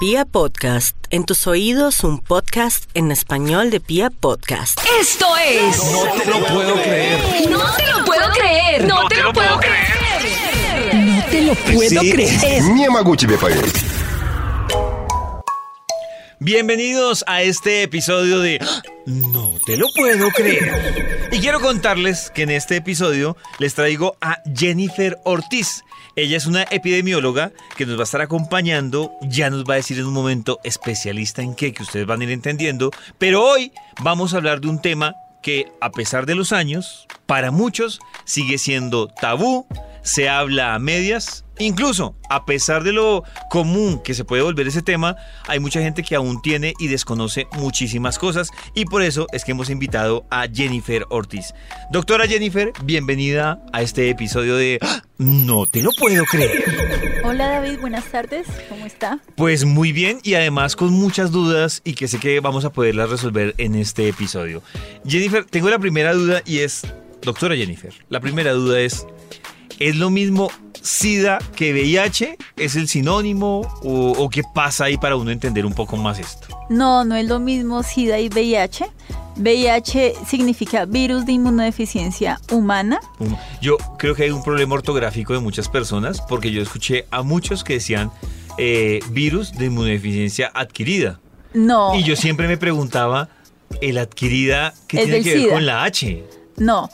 Pia 0.00 0.24
Podcast, 0.24 0.96
en 1.10 1.24
tus 1.24 1.46
oídos 1.46 2.02
un 2.02 2.18
podcast 2.18 2.84
en 2.94 3.12
español 3.12 3.70
de 3.70 3.78
Pia 3.80 4.10
Podcast. 4.10 4.78
Esto 5.00 5.26
es. 5.36 5.76
No 5.92 6.02
te 6.20 6.26
lo 6.30 6.46
puedo 6.46 6.74
creer. 6.82 7.50
No 7.50 7.76
te 7.76 7.86
lo 7.86 8.04
puedo 8.04 8.30
creer. 8.32 8.84
No, 8.84 9.08
te, 9.08 9.16
lo 9.22 9.32
puedo 9.32 9.60
creer. 9.60 10.94
No 10.94 11.24
te 11.30 11.42
lo 11.42 11.54
puedo 11.54 12.00
Sí. 12.00 12.10
creer. 12.12 12.62
Не 12.64 12.88
могу 12.90 13.16
тебе 13.16 13.38
поверить. 13.38 13.78
Bienvenidos 16.40 17.22
a 17.28 17.42
este 17.42 17.84
episodio 17.84 18.40
de 18.40 18.58
¡Ah! 18.60 18.82
No 19.06 19.45
te 19.67 19.75
lo 19.75 19.87
puedo 19.93 20.29
creer. 20.31 21.27
Y 21.29 21.39
quiero 21.39 21.59
contarles 21.59 22.31
que 22.33 22.43
en 22.43 22.51
este 22.51 22.77
episodio 22.77 23.35
les 23.59 23.75
traigo 23.75 24.15
a 24.21 24.41
Jennifer 24.55 25.19
Ortiz. 25.25 25.83
Ella 26.15 26.37
es 26.37 26.45
una 26.45 26.63
epidemióloga 26.63 27.51
que 27.75 27.85
nos 27.85 27.97
va 27.97 28.01
a 28.01 28.03
estar 28.05 28.21
acompañando. 28.21 29.11
Ya 29.23 29.49
nos 29.49 29.65
va 29.65 29.73
a 29.73 29.75
decir 29.75 29.99
en 29.99 30.05
un 30.05 30.13
momento 30.13 30.61
especialista 30.63 31.41
en 31.41 31.53
qué, 31.53 31.73
que 31.73 31.83
ustedes 31.83 32.05
van 32.05 32.21
a 32.21 32.23
ir 32.23 32.31
entendiendo. 32.31 32.91
Pero 33.17 33.43
hoy 33.43 33.73
vamos 33.99 34.33
a 34.33 34.37
hablar 34.37 34.61
de 34.61 34.69
un 34.69 34.81
tema 34.81 35.15
que, 35.41 35.69
a 35.81 35.91
pesar 35.91 36.25
de 36.25 36.35
los 36.35 36.53
años, 36.53 37.05
para 37.25 37.51
muchos 37.51 37.99
sigue 38.23 38.57
siendo 38.59 39.07
tabú, 39.07 39.67
se 40.07 40.29
habla 40.29 40.73
a 40.73 40.79
medias. 40.79 41.43
Incluso, 41.59 42.15
a 42.29 42.45
pesar 42.45 42.83
de 42.83 42.93
lo 42.93 43.23
común 43.49 43.99
que 44.03 44.13
se 44.13 44.23
puede 44.23 44.43
volver 44.43 44.67
ese 44.67 44.81
tema, 44.81 45.17
hay 45.47 45.59
mucha 45.59 45.81
gente 45.81 46.03
que 46.03 46.15
aún 46.15 46.41
tiene 46.41 46.73
y 46.79 46.87
desconoce 46.87 47.47
muchísimas 47.53 48.17
cosas 48.17 48.51
y 48.73 48.85
por 48.85 49.01
eso 49.01 49.27
es 49.33 49.43
que 49.43 49.51
hemos 49.51 49.69
invitado 49.69 50.25
a 50.29 50.47
Jennifer 50.47 51.05
Ortiz. 51.09 51.53
Doctora 51.91 52.27
Jennifer, 52.27 52.71
bienvenida 52.83 53.59
a 53.73 53.81
este 53.81 54.09
episodio 54.09 54.55
de 54.55 54.79
¡Ah! 54.81 55.01
No 55.17 55.65
te 55.65 55.81
lo 55.81 55.89
puedo 55.99 56.23
creer. 56.25 56.63
Hola 57.23 57.49
David, 57.49 57.79
buenas 57.81 58.05
tardes, 58.05 58.47
¿cómo 58.69 58.85
está? 58.85 59.19
Pues 59.35 59.65
muy 59.65 59.91
bien 59.91 60.19
y 60.23 60.35
además 60.35 60.75
con 60.75 60.93
muchas 60.93 61.31
dudas 61.31 61.81
y 61.83 61.95
que 61.95 62.07
sé 62.07 62.19
que 62.19 62.39
vamos 62.39 62.65
a 62.65 62.71
poderlas 62.71 63.09
resolver 63.09 63.55
en 63.57 63.75
este 63.75 64.07
episodio. 64.07 64.61
Jennifer, 65.05 65.43
tengo 65.43 65.69
la 65.69 65.79
primera 65.79 66.13
duda 66.13 66.43
y 66.45 66.59
es, 66.59 66.85
doctora 67.23 67.55
Jennifer, 67.55 67.93
la 68.09 68.19
primera 68.19 68.51
duda 68.51 68.79
es, 68.79 69.07
¿es 69.79 69.95
lo 69.95 70.09
mismo 70.09 70.51
SIDA 70.81 71.39
que 71.55 71.73
VIH? 71.73 72.37
¿Es 72.55 72.75
el 72.75 72.87
sinónimo 72.87 73.61
o, 73.83 74.11
o 74.17 74.29
qué 74.29 74.43
pasa 74.53 74.85
ahí 74.85 74.97
para 74.97 75.15
uno 75.15 75.31
entender 75.31 75.65
un 75.65 75.73
poco 75.73 75.97
más 75.97 76.19
esto? 76.19 76.47
No, 76.69 77.03
no 77.03 77.15
es 77.15 77.25
lo 77.27 77.39
mismo 77.39 77.83
SIDA 77.83 78.19
y 78.19 78.29
VIH. 78.29 78.85
VIH 79.37 80.15
significa 80.27 80.85
virus 80.85 81.25
de 81.25 81.33
inmunodeficiencia 81.33 82.39
humana. 82.51 82.99
Um, 83.19 83.35
Yo 83.61 83.77
creo 83.99 84.15
que 84.15 84.23
hay 84.23 84.31
un 84.31 84.43
problema 84.43 84.75
ortográfico 84.75 85.33
de 85.33 85.39
muchas 85.39 85.69
personas 85.69 86.21
porque 86.21 86.51
yo 86.51 86.61
escuché 86.61 87.05
a 87.11 87.21
muchos 87.21 87.63
que 87.63 87.73
decían 87.73 88.11
eh, 88.57 88.99
virus 89.11 89.53
de 89.53 89.65
inmunodeficiencia 89.65 90.51
adquirida. 90.53 91.19
No, 91.53 91.95
Y 91.95 92.03
yo 92.03 92.15
siempre 92.15 92.47
me 92.47 92.57
preguntaba, 92.57 93.29
¿el 93.81 93.97
adquirida 93.97 94.73
qué 94.87 94.97
Es 94.99 95.03
tiene 95.05 95.23
que 95.23 95.35
ver 95.35 95.49
con 95.49 95.65
la 95.65 95.83
H? 95.83 96.23
no. 96.57 96.89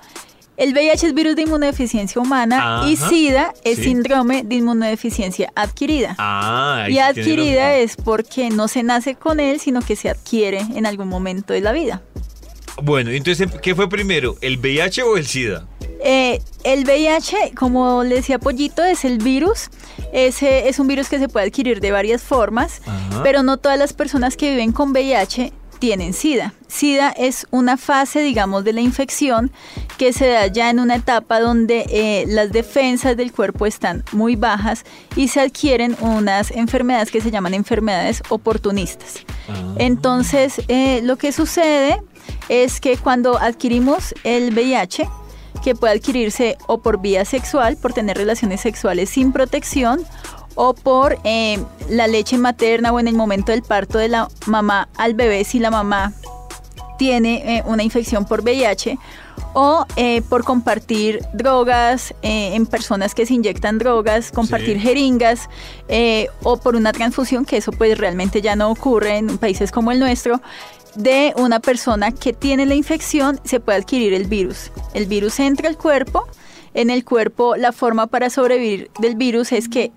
El 0.55 0.73
VIH 0.73 1.07
es 1.07 1.13
virus 1.15 1.35
de 1.35 1.43
inmunodeficiencia 1.43 2.21
humana 2.21 2.83
y 2.87 2.95
SIDA 2.95 3.53
es 3.63 3.77
sí. 3.77 3.85
síndrome 3.85 4.43
de 4.43 4.55
inmunodeficiencia 4.55 5.51
adquirida. 5.55 6.15
Ah, 6.19 6.85
y 6.89 6.99
adquirida 6.99 7.75
es 7.75 7.95
porque 7.95 8.49
no 8.49 8.67
se 8.67 8.83
nace 8.83 9.15
con 9.15 9.39
él, 9.39 9.59
sino 9.59 9.81
que 9.81 9.95
se 9.95 10.09
adquiere 10.09 10.59
en 10.75 10.85
algún 10.85 11.07
momento 11.07 11.53
de 11.53 11.61
la 11.61 11.71
vida. 11.71 12.03
Bueno, 12.81 13.09
entonces, 13.11 13.49
¿qué 13.61 13.73
fue 13.73 13.89
primero, 13.89 14.35
el 14.41 14.57
VIH 14.57 15.03
o 15.03 15.17
el 15.17 15.25
SIDA? 15.25 15.67
Eh, 16.03 16.41
el 16.63 16.83
VIH, 16.83 17.53
como 17.55 18.03
le 18.03 18.15
decía 18.15 18.37
Pollito, 18.37 18.83
es 18.83 19.05
el 19.05 19.19
virus. 19.19 19.69
Ese 20.11 20.67
es 20.67 20.77
un 20.79 20.87
virus 20.87 21.09
que 21.09 21.17
se 21.17 21.29
puede 21.29 21.47
adquirir 21.47 21.79
de 21.79 21.91
varias 21.91 22.21
formas, 22.21 22.81
Ajá. 22.85 23.23
pero 23.23 23.41
no 23.41 23.57
todas 23.57 23.79
las 23.79 23.93
personas 23.93 24.37
que 24.37 24.51
viven 24.51 24.71
con 24.71 24.91
VIH 24.91 25.53
tienen 25.83 26.13
SIDA. 26.13 26.53
SIDA 26.69 27.09
es 27.09 27.45
una 27.51 27.75
fase, 27.75 28.21
digamos, 28.21 28.63
de 28.63 28.71
la 28.71 28.79
infección 28.79 29.51
que 29.97 30.13
se 30.13 30.27
da 30.27 30.47
ya 30.47 30.69
en 30.69 30.79
una 30.79 30.95
etapa 30.95 31.41
donde 31.41 31.85
eh, 31.89 32.23
las 32.25 32.53
defensas 32.53 33.17
del 33.17 33.33
cuerpo 33.33 33.65
están 33.65 34.01
muy 34.13 34.37
bajas 34.37 34.85
y 35.17 35.27
se 35.27 35.41
adquieren 35.41 35.97
unas 35.99 36.51
enfermedades 36.51 37.11
que 37.11 37.19
se 37.19 37.31
llaman 37.31 37.53
enfermedades 37.53 38.23
oportunistas. 38.29 39.25
Ah. 39.49 39.75
Entonces, 39.77 40.61
eh, 40.69 41.01
lo 41.03 41.17
que 41.17 41.33
sucede 41.33 42.01
es 42.47 42.79
que 42.79 42.95
cuando 42.95 43.37
adquirimos 43.37 44.15
el 44.23 44.53
VIH, 44.53 45.09
que 45.65 45.75
puede 45.75 45.95
adquirirse 45.95 46.57
o 46.65 46.81
por 46.81 47.01
vía 47.01 47.25
sexual, 47.25 47.75
por 47.75 47.91
tener 47.91 48.15
relaciones 48.15 48.61
sexuales 48.61 49.09
sin 49.09 49.33
protección, 49.33 49.99
o 50.55 50.73
por 50.73 51.17
eh, 51.23 51.59
la 51.89 52.07
leche 52.07 52.37
materna 52.37 52.91
o 52.91 52.99
en 52.99 53.07
el 53.07 53.15
momento 53.15 53.51
del 53.51 53.63
parto 53.63 53.97
de 53.97 54.07
la 54.07 54.27
mamá 54.45 54.87
al 54.97 55.13
bebé, 55.13 55.43
si 55.43 55.59
la 55.59 55.71
mamá 55.71 56.13
tiene 56.97 57.57
eh, 57.57 57.63
una 57.65 57.83
infección 57.83 58.25
por 58.25 58.41
VIH, 58.41 58.97
o 59.55 59.85
eh, 59.95 60.21
por 60.29 60.43
compartir 60.43 61.19
drogas 61.33 62.13
eh, 62.21 62.55
en 62.55 62.65
personas 62.65 63.13
que 63.13 63.25
se 63.25 63.33
inyectan 63.35 63.77
drogas, 63.77 64.31
compartir 64.31 64.77
Sí. 64.77 64.87
jeringas, 64.87 65.49
o 66.43 66.57
por 66.57 66.75
una 66.75 66.91
transfusión, 66.91 67.45
que 67.45 67.57
eso 67.57 67.71
pues 67.71 67.97
realmente 67.97 68.41
ya 68.41 68.55
no 68.55 68.71
ocurre 68.71 69.17
en 69.17 69.37
países 69.37 69.71
como 69.71 69.91
el 69.91 69.99
nuestro, 69.99 70.41
de 70.95 71.33
una 71.37 71.59
persona 71.59 72.11
que 72.11 72.33
tiene 72.33 72.65
la 72.65 72.75
infección, 72.75 73.39
se 73.43 73.59
puede 73.59 73.79
adquirir 73.79 74.13
el 74.13 74.25
virus. 74.25 74.71
El 74.93 75.05
virus 75.05 75.39
entra 75.39 75.67
al 75.69 75.77
cuerpo, 75.77 76.27
en 76.73 76.89
el 76.89 77.05
cuerpo 77.05 77.55
la 77.55 77.71
forma 77.71 78.07
para 78.07 78.29
sobrevivir 78.29 78.89
del 78.99 79.15
virus 79.15 79.51
es 79.51 79.69
que 79.69 79.91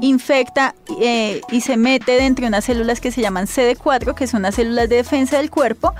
infecta 0.00 0.74
eh, 1.00 1.40
y 1.50 1.60
se 1.60 1.76
mete 1.76 2.12
dentro 2.12 2.42
de 2.42 2.48
unas 2.48 2.64
células 2.64 3.00
que 3.00 3.12
se 3.12 3.20
llaman 3.20 3.46
CD4, 3.46 4.14
que 4.14 4.26
son 4.26 4.40
unas 4.40 4.54
células 4.54 4.88
de 4.88 4.96
defensa 4.96 5.38
del 5.38 5.50
cuerpo. 5.50 5.94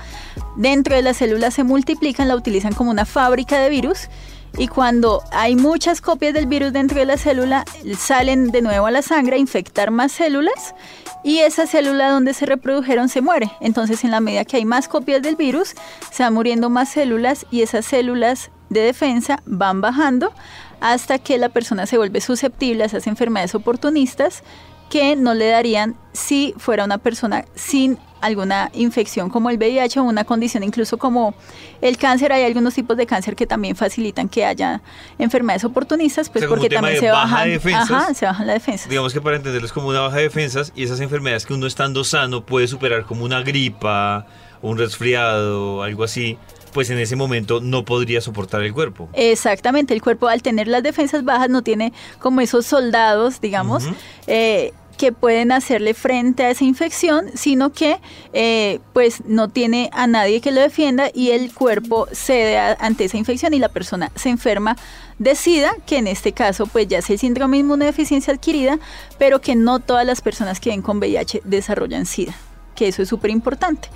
Dentro 0.55 0.95
de 0.95 1.01
las 1.01 1.17
células 1.17 1.53
se 1.53 1.63
multiplican, 1.63 2.27
la 2.27 2.35
utilizan 2.35 2.73
como 2.73 2.91
una 2.91 3.05
fábrica 3.05 3.59
de 3.59 3.69
virus. 3.69 4.09
Y 4.55 4.67
cuando 4.67 5.23
hay 5.31 5.55
muchas 5.55 5.99
copias 5.99 6.33
del 6.33 6.45
virus 6.45 6.73
dentro 6.73 6.99
de 6.99 7.05
la 7.05 7.17
célula, 7.17 7.65
salen 7.97 8.51
de 8.51 8.61
nuevo 8.61 8.85
a 8.85 8.91
la 8.91 9.01
sangre 9.01 9.37
a 9.37 9.39
infectar 9.39 9.89
más 9.89 10.11
células 10.11 10.75
y 11.23 11.39
esa 11.39 11.65
célula 11.65 12.09
donde 12.09 12.33
se 12.35 12.45
reprodujeron 12.45 13.09
se 13.09 13.21
muere. 13.21 13.51
Entonces, 13.61 14.03
en 14.03 14.11
la 14.11 14.19
medida 14.19 14.45
que 14.45 14.57
hay 14.57 14.65
más 14.65 14.87
copias 14.87 15.23
del 15.23 15.37
virus, 15.37 15.73
se 16.11 16.21
van 16.21 16.33
muriendo 16.33 16.69
más 16.69 16.89
células 16.89 17.47
y 17.49 17.61
esas 17.61 17.85
células 17.85 18.51
de 18.73 18.81
defensa 18.81 19.41
van 19.45 19.81
bajando 19.81 20.33
hasta 20.81 21.19
que 21.19 21.37
la 21.37 21.49
persona 21.49 21.85
se 21.85 21.97
vuelve 21.97 22.19
susceptible 22.19 22.83
a 22.83 22.87
esas 22.87 23.07
enfermedades 23.07 23.55
oportunistas 23.55 24.43
que 24.89 25.15
no 25.15 25.33
le 25.33 25.47
darían 25.47 25.95
si 26.11 26.53
fuera 26.57 26.83
una 26.83 26.97
persona 26.97 27.45
sin 27.55 27.97
alguna 28.21 28.69
infección 28.73 29.29
como 29.29 29.49
el 29.49 29.57
VIH 29.57 29.99
o 29.99 30.03
una 30.03 30.23
condición 30.23 30.63
incluso 30.63 30.97
como 30.97 31.33
el 31.81 31.97
cáncer. 31.97 32.31
Hay 32.31 32.43
algunos 32.43 32.73
tipos 32.73 32.95
de 32.95 33.05
cáncer 33.05 33.35
que 33.35 33.45
también 33.45 33.75
facilitan 33.75 34.29
que 34.29 34.45
haya 34.45 34.81
enfermedades 35.19 35.63
oportunistas, 35.65 36.29
pues 36.29 36.41
sea, 36.41 36.49
porque 36.49 36.69
también 36.69 36.99
se 36.99 37.11
baja 37.11 37.33
bajan, 37.33 37.47
de 37.47 37.53
defensas. 37.53 37.91
ajá, 37.91 38.13
se 38.13 38.25
bajan 38.25 38.47
la 38.47 38.53
defensa. 38.53 38.87
Digamos 38.89 39.13
que 39.13 39.21
para 39.21 39.35
entenderlo 39.35 39.65
es 39.65 39.73
como 39.73 39.89
una 39.89 40.01
baja 40.01 40.17
de 40.17 40.23
defensas 40.23 40.71
y 40.75 40.83
esas 40.83 40.99
enfermedades 40.99 41.45
que 41.45 41.53
uno 41.53 41.67
estando 41.67 42.03
sano 42.03 42.45
puede 42.45 42.67
superar 42.67 43.05
como 43.05 43.25
una 43.25 43.41
gripa, 43.41 44.25
un 44.61 44.77
resfriado, 44.77 45.83
algo 45.83 46.03
así, 46.03 46.37
pues 46.73 46.89
en 46.89 46.97
ese 46.99 47.15
momento 47.15 47.61
no 47.61 47.85
podría 47.85 48.19
soportar 48.21 48.63
el 48.63 48.73
cuerpo. 48.73 49.07
Exactamente, 49.13 49.93
el 49.93 50.01
cuerpo 50.01 50.27
al 50.27 50.41
tener 50.41 50.67
las 50.67 50.83
defensas 50.83 51.23
bajas 51.23 51.49
no 51.49 51.61
tiene 51.61 51.93
como 52.19 52.41
esos 52.41 52.65
soldados, 52.65 53.39
digamos, 53.41 53.83
eh, 54.27 54.73
que 54.97 55.11
pueden 55.11 55.51
hacerle 55.51 55.93
frente 55.95 56.43
a 56.43 56.51
esa 56.51 56.63
infección, 56.63 57.25
sino 57.33 57.71
que 57.73 57.97
eh, 58.31 58.79
pues 58.93 59.23
no 59.25 59.49
tiene 59.49 59.89
a 59.91 60.05
nadie 60.05 60.39
que 60.39 60.51
lo 60.51 60.61
defienda 60.61 61.09
y 61.13 61.31
el 61.31 61.51
cuerpo 61.51 62.07
cede 62.11 62.57
a- 62.59 62.77
ante 62.79 63.05
esa 63.05 63.17
infección 63.17 63.53
y 63.55 63.59
la 63.59 63.69
persona 63.69 64.11
se 64.15 64.29
enferma 64.29 64.75
de 65.17 65.33
SIDA, 65.35 65.73
que 65.87 65.97
en 65.97 66.05
este 66.07 66.31
caso 66.31 66.67
pues 66.67 66.87
ya 66.87 66.99
es 66.99 67.09
el 67.09 67.17
síndrome 67.17 67.57
de 67.57 67.61
inmunodeficiencia 67.61 68.33
adquirida, 68.33 68.77
pero 69.17 69.41
que 69.41 69.55
no 69.55 69.79
todas 69.79 70.05
las 70.05 70.21
personas 70.21 70.59
que 70.59 70.69
ven 70.69 70.81
con 70.83 70.97
VIH 70.99 71.41
desarrollan 71.43 72.05
SIDA, 72.05 72.35
que 72.75 72.87
eso 72.87 73.01
es 73.01 73.09
súper 73.09 73.31
importante. 73.31 73.89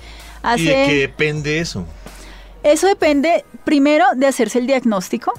¿Y 0.56 0.64
de 0.64 0.72
qué 0.86 0.94
depende 0.94 1.60
eso? 1.60 1.84
Eso 2.62 2.86
depende 2.86 3.44
primero 3.64 4.04
de 4.16 4.26
hacerse 4.26 4.58
el 4.58 4.66
diagnóstico. 4.66 5.32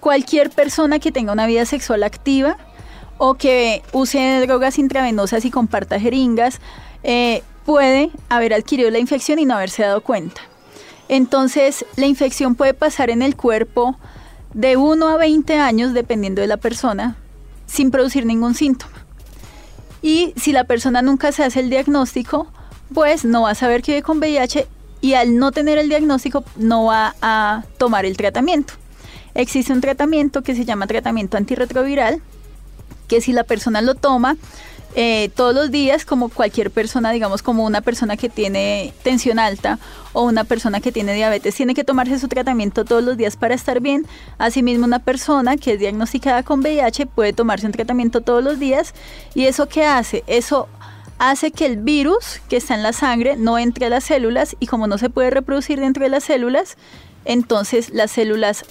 Cualquier 0.00 0.50
persona 0.50 0.98
que 0.98 1.12
tenga 1.12 1.32
una 1.32 1.46
vida 1.46 1.64
sexual 1.64 2.02
activa 2.02 2.56
o 3.18 3.34
que 3.34 3.82
use 3.92 4.40
drogas 4.40 4.78
intravenosas 4.78 5.44
y 5.44 5.50
comparta 5.50 6.00
jeringas 6.00 6.60
eh, 7.02 7.42
puede 7.64 8.10
haber 8.28 8.54
adquirido 8.54 8.90
la 8.90 8.98
infección 8.98 9.38
y 9.38 9.44
no 9.44 9.54
haberse 9.54 9.82
dado 9.82 10.00
cuenta. 10.00 10.40
Entonces, 11.08 11.84
la 11.96 12.06
infección 12.06 12.54
puede 12.54 12.72
pasar 12.72 13.10
en 13.10 13.22
el 13.22 13.36
cuerpo 13.36 13.96
de 14.54 14.76
1 14.76 15.08
a 15.08 15.16
20 15.16 15.58
años, 15.58 15.92
dependiendo 15.92 16.40
de 16.40 16.46
la 16.46 16.56
persona, 16.56 17.16
sin 17.66 17.90
producir 17.90 18.26
ningún 18.26 18.54
síntoma. 18.54 19.04
Y 20.02 20.32
si 20.36 20.52
la 20.52 20.64
persona 20.64 21.02
nunca 21.02 21.30
se 21.32 21.44
hace 21.44 21.60
el 21.60 21.70
diagnóstico, 21.70 22.46
pues 22.94 23.24
no 23.24 23.42
va 23.42 23.50
a 23.50 23.54
saber 23.54 23.82
que 23.82 23.92
vive 23.92 24.02
con 24.02 24.18
VIH 24.18 24.66
y 25.00 25.14
al 25.14 25.36
no 25.36 25.52
tener 25.52 25.78
el 25.78 25.88
diagnóstico 25.88 26.44
no 26.56 26.84
va 26.84 27.14
a 27.22 27.64
tomar 27.78 28.04
el 28.04 28.16
tratamiento. 28.16 28.74
Existe 29.34 29.72
un 29.72 29.80
tratamiento 29.80 30.42
que 30.42 30.54
se 30.54 30.64
llama 30.64 30.86
tratamiento 30.86 31.36
antirretroviral, 31.36 32.20
que 33.08 33.20
si 33.20 33.32
la 33.32 33.44
persona 33.44 33.80
lo 33.80 33.94
toma, 33.94 34.36
eh, 34.96 35.30
todos 35.36 35.54
los 35.54 35.70
días 35.70 36.04
como 36.04 36.30
cualquier 36.30 36.72
persona, 36.72 37.12
digamos 37.12 37.42
como 37.42 37.64
una 37.64 37.80
persona 37.80 38.16
que 38.16 38.28
tiene 38.28 38.92
tensión 39.04 39.38
alta 39.38 39.78
o 40.12 40.24
una 40.24 40.42
persona 40.42 40.80
que 40.80 40.90
tiene 40.90 41.14
diabetes, 41.14 41.54
tiene 41.54 41.74
que 41.74 41.84
tomarse 41.84 42.18
su 42.18 42.26
tratamiento 42.26 42.84
todos 42.84 43.04
los 43.04 43.16
días 43.16 43.36
para 43.36 43.54
estar 43.54 43.80
bien. 43.80 44.04
Asimismo, 44.38 44.86
una 44.86 44.98
persona 44.98 45.56
que 45.56 45.74
es 45.74 45.78
diagnosticada 45.78 46.42
con 46.42 46.60
VIH 46.60 47.06
puede 47.06 47.32
tomarse 47.32 47.66
un 47.66 47.72
tratamiento 47.72 48.20
todos 48.20 48.42
los 48.42 48.58
días. 48.58 48.92
¿Y 49.34 49.44
eso 49.44 49.68
qué 49.68 49.84
hace? 49.84 50.24
Eso 50.26 50.68
hace 51.20 51.50
que 51.50 51.66
el 51.66 51.76
virus 51.76 52.40
que 52.48 52.56
está 52.56 52.74
en 52.74 52.82
la 52.82 52.94
sangre 52.94 53.36
no 53.36 53.58
entre 53.58 53.86
a 53.86 53.90
las 53.90 54.04
células 54.04 54.56
y 54.58 54.66
como 54.66 54.86
no 54.86 54.96
se 54.96 55.10
puede 55.10 55.28
reproducir 55.28 55.78
dentro 55.78 56.02
de 56.02 56.08
las 56.08 56.24
células, 56.24 56.78
entonces 57.26 57.90
las 57.90 58.10
células 58.10 58.64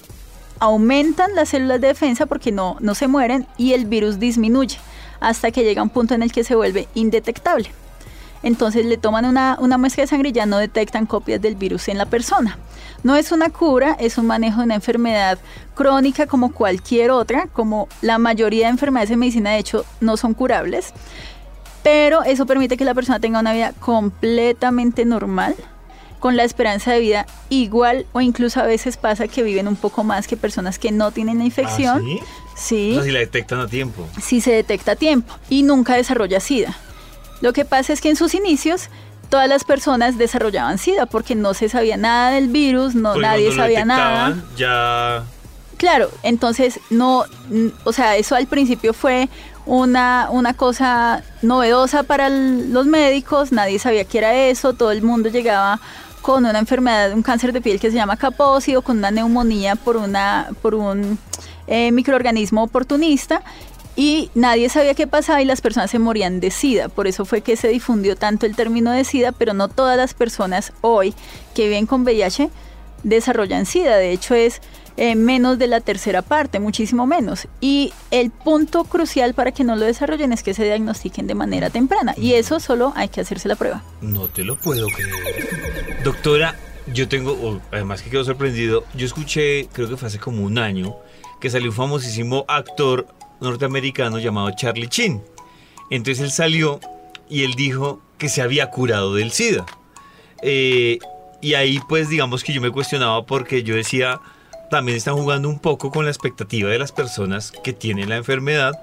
aumentan 0.57 1.35
las 1.35 1.49
células 1.49 1.79
de 1.79 1.89
defensa 1.89 2.25
porque 2.25 2.51
no, 2.51 2.75
no 2.79 2.95
se 2.95 3.07
mueren 3.07 3.45
y 3.57 3.73
el 3.73 3.85
virus 3.85 4.19
disminuye 4.19 4.77
hasta 5.19 5.51
que 5.51 5.63
llega 5.63 5.83
un 5.83 5.91
punto 5.91 6.15
en 6.15 6.23
el 6.23 6.31
que 6.31 6.43
se 6.43 6.55
vuelve 6.55 6.87
indetectable. 6.95 7.71
Entonces 8.41 8.83
le 8.83 8.97
toman 8.97 9.25
una, 9.25 9.57
una, 9.59 9.77
muestra 9.77 10.03
de 10.03 10.07
sangre 10.07 10.29
y 10.29 10.31
ya 10.31 10.47
no 10.47 10.57
detectan 10.57 11.05
copias 11.05 11.41
del 11.41 11.55
virus 11.55 11.87
en 11.87 11.99
la 11.99 12.07
persona. 12.07 12.57
No 13.03 13.15
es 13.15 13.31
una 13.31 13.49
cura, 13.49 13.95
es 13.99 14.17
un 14.17 14.25
manejo 14.25 14.59
de 14.59 14.63
una 14.63 14.75
enfermedad 14.75 15.37
crónica 15.75 16.25
como 16.25 16.51
cualquier 16.51 17.11
otra, 17.11 17.47
como 17.47 17.87
la 18.01 18.17
mayoría 18.17 18.65
de 18.65 18.71
enfermedades 18.71 19.11
en 19.11 19.19
medicina 19.19 19.51
de 19.51 19.59
hecho 19.59 19.85
no 19.99 20.17
son 20.17 20.33
curables 20.33 20.93
pero 21.83 22.23
eso 22.23 22.45
permite 22.45 22.77
que 22.77 22.85
la 22.85 22.93
persona 22.93 23.19
tenga 23.19 23.39
una 23.39 23.53
vida 23.53 23.73
completamente 23.79 25.05
normal, 25.05 25.55
con 26.19 26.35
la 26.35 26.43
esperanza 26.43 26.91
de 26.91 26.99
vida 26.99 27.25
igual 27.49 28.05
o 28.11 28.21
incluso 28.21 28.59
a 28.59 28.63
veces 28.63 28.97
pasa 28.97 29.27
que 29.27 29.41
viven 29.41 29.67
un 29.67 29.75
poco 29.75 30.03
más 30.03 30.27
que 30.27 30.35
personas 30.35 30.77
que 30.77 30.91
no 30.91 31.11
tienen 31.11 31.39
la 31.39 31.45
infección. 31.45 32.03
¿Ah, 32.05 32.25
sí? 32.55 32.91
O 32.91 32.95
sea, 32.95 33.03
si 33.03 33.11
la 33.11 33.19
detectan 33.19 33.61
a 33.61 33.67
tiempo. 33.67 34.05
Sí 34.21 34.41
se 34.41 34.51
detecta 34.51 34.93
a 34.93 34.95
tiempo 34.95 35.33
y 35.49 35.63
nunca 35.63 35.95
desarrolla 35.95 36.39
SIDA. 36.39 36.75
Lo 37.41 37.53
que 37.53 37.63
pasa 37.63 37.93
es 37.93 38.01
que 38.01 38.09
en 38.09 38.17
sus 38.17 38.33
inicios 38.33 38.89
todas 39.29 39.47
las 39.47 39.63
personas 39.63 40.17
desarrollaban 40.17 40.77
SIDA 40.77 41.05
porque 41.05 41.35
no 41.35 41.53
se 41.53 41.69
sabía 41.69 41.95
nada 41.95 42.31
del 42.31 42.49
virus, 42.49 42.95
no 42.95 43.15
nadie 43.15 43.55
sabía 43.55 43.85
nada. 43.85 44.35
Ya 44.57 45.23
Claro, 45.79 46.11
entonces 46.23 46.77
no, 46.89 47.23
o 47.85 47.93
sea, 47.93 48.17
eso 48.17 48.35
al 48.35 48.47
principio 48.47 48.93
fue 48.93 49.29
una, 49.69 50.29
una 50.31 50.55
cosa 50.55 51.23
novedosa 51.43 52.01
para 52.01 52.29
los 52.29 52.87
médicos, 52.87 53.51
nadie 53.51 53.77
sabía 53.77 54.03
qué 54.03 54.17
era 54.17 54.33
eso, 54.33 54.73
todo 54.73 54.91
el 54.91 55.03
mundo 55.03 55.29
llegaba 55.29 55.79
con 56.23 56.45
una 56.45 56.57
enfermedad, 56.57 57.13
un 57.13 57.21
cáncer 57.21 57.53
de 57.53 57.61
piel 57.61 57.79
que 57.79 57.91
se 57.91 57.95
llama 57.95 58.17
Kaposi 58.17 58.73
con 58.83 58.97
una 58.97 59.11
neumonía 59.11 59.75
por, 59.75 59.95
una, 59.95 60.49
por 60.63 60.73
un 60.73 61.19
eh, 61.67 61.91
microorganismo 61.91 62.63
oportunista 62.63 63.43
y 63.95 64.31
nadie 64.33 64.69
sabía 64.69 64.95
qué 64.95 65.05
pasaba 65.05 65.39
y 65.41 65.45
las 65.45 65.61
personas 65.61 65.91
se 65.91 65.99
morían 65.99 66.39
de 66.39 66.49
SIDA. 66.49 66.89
Por 66.89 67.05
eso 67.05 67.23
fue 67.23 67.41
que 67.41 67.55
se 67.55 67.67
difundió 67.67 68.15
tanto 68.15 68.47
el 68.47 68.55
término 68.55 68.91
de 68.91 69.03
SIDA, 69.03 69.33
pero 69.33 69.53
no 69.53 69.67
todas 69.67 69.97
las 69.97 70.15
personas 70.15 70.73
hoy 70.81 71.13
que 71.53 71.67
viven 71.67 71.85
con 71.85 72.01
VIH 72.01 72.49
desarrollan 73.03 73.65
SIDA. 73.65 73.97
De 73.97 74.11
hecho, 74.11 74.35
es 74.35 74.61
eh, 74.97 75.15
menos 75.15 75.57
de 75.57 75.67
la 75.67 75.79
tercera 75.79 76.21
parte, 76.21 76.59
muchísimo 76.59 77.07
menos. 77.07 77.47
Y 77.61 77.93
el 78.11 78.31
punto 78.31 78.83
crucial 78.83 79.33
para 79.33 79.51
que 79.51 79.63
no 79.63 79.75
lo 79.75 79.85
desarrollen 79.85 80.33
es 80.33 80.43
que 80.43 80.53
se 80.53 80.65
diagnostiquen 80.65 81.25
de 81.25 81.35
manera 81.35 81.69
temprana. 81.69 82.13
Y 82.17 82.33
eso 82.33 82.59
solo 82.59 82.91
hay 82.95 83.07
que 83.07 83.21
hacerse 83.21 83.47
la 83.47 83.55
prueba. 83.55 83.83
No 84.01 84.27
te 84.27 84.43
lo 84.43 84.57
puedo 84.57 84.87
creer. 84.87 86.03
Doctora, 86.03 86.55
yo 86.93 87.07
tengo, 87.07 87.61
además 87.71 88.01
que 88.01 88.09
quedo 88.09 88.23
sorprendido, 88.23 88.83
yo 88.93 89.05
escuché, 89.05 89.67
creo 89.71 89.87
que 89.87 89.97
fue 89.97 90.07
hace 90.07 90.19
como 90.19 90.43
un 90.43 90.57
año, 90.57 90.95
que 91.39 91.49
salió 91.49 91.69
un 91.69 91.75
famosísimo 91.75 92.45
actor 92.47 93.07
norteamericano 93.39 94.19
llamado 94.19 94.51
Charlie 94.51 94.87
Chin. 94.87 95.21
Entonces 95.89 96.23
él 96.23 96.31
salió 96.31 96.79
y 97.29 97.43
él 97.43 97.53
dijo 97.53 98.01
que 98.17 98.27
se 98.27 98.41
había 98.41 98.69
curado 98.69 99.15
del 99.15 99.31
SIDA. 99.31 99.65
Eh, 100.41 100.99
y 101.41 101.53
ahí 101.53 101.79
pues 101.87 102.09
digamos 102.09 102.43
que 102.43 102.53
yo 102.53 102.61
me 102.61 102.71
cuestionaba 102.71 103.25
porque 103.25 103.63
yo 103.63 103.75
decía, 103.75 104.19
también 104.69 104.97
están 104.97 105.15
jugando 105.15 105.49
un 105.49 105.59
poco 105.59 105.91
con 105.91 106.05
la 106.05 106.11
expectativa 106.11 106.69
de 106.69 106.79
las 106.79 106.91
personas 106.91 107.51
que 107.63 107.73
tienen 107.73 108.09
la 108.09 108.17
enfermedad, 108.17 108.73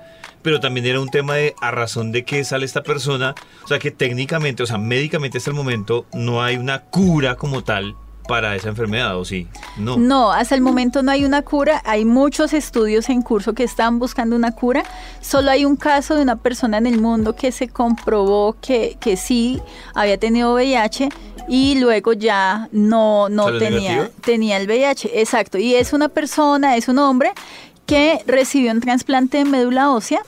pero 0.42 0.60
también 0.60 0.86
era 0.86 1.00
un 1.00 1.08
tema 1.08 1.34
de 1.34 1.54
a 1.60 1.70
razón 1.70 2.12
de 2.12 2.24
que 2.24 2.44
sale 2.44 2.64
esta 2.64 2.82
persona, 2.82 3.34
o 3.64 3.68
sea 3.68 3.78
que 3.78 3.90
técnicamente, 3.90 4.62
o 4.62 4.66
sea, 4.66 4.78
médicamente 4.78 5.38
hasta 5.38 5.50
el 5.50 5.56
momento 5.56 6.06
no 6.12 6.42
hay 6.42 6.56
una 6.56 6.82
cura 6.82 7.36
como 7.36 7.64
tal 7.64 7.96
para 8.26 8.54
esa 8.56 8.68
enfermedad, 8.68 9.18
¿o 9.18 9.24
sí? 9.24 9.46
No. 9.76 9.96
No, 9.96 10.32
hasta 10.32 10.54
el 10.54 10.60
momento 10.60 11.02
no 11.02 11.10
hay 11.10 11.24
una 11.24 11.42
cura. 11.42 11.82
Hay 11.84 12.04
muchos 12.04 12.52
estudios 12.52 13.08
en 13.08 13.22
curso 13.22 13.54
que 13.54 13.64
están 13.64 13.98
buscando 13.98 14.36
una 14.36 14.52
cura. 14.52 14.84
Solo 15.20 15.50
hay 15.50 15.64
un 15.64 15.76
caso 15.76 16.14
de 16.14 16.22
una 16.22 16.36
persona 16.36 16.78
en 16.78 16.86
el 16.86 17.00
mundo 17.00 17.34
que 17.34 17.52
se 17.52 17.68
comprobó 17.68 18.56
que, 18.60 18.96
que 19.00 19.16
sí 19.16 19.60
había 19.94 20.18
tenido 20.18 20.54
VIH 20.54 21.08
y 21.48 21.78
luego 21.78 22.12
ya 22.12 22.68
no, 22.72 23.28
no 23.28 23.58
tenía, 23.58 24.10
tenía 24.24 24.56
el 24.56 24.66
VIH. 24.66 25.20
Exacto. 25.20 25.58
Y 25.58 25.74
es 25.74 25.92
una 25.92 26.08
persona, 26.08 26.76
es 26.76 26.88
un 26.88 26.98
hombre 26.98 27.32
que 27.86 28.20
recibió 28.26 28.72
un 28.72 28.80
trasplante 28.80 29.38
de 29.38 29.44
médula 29.44 29.90
ósea 29.92 30.20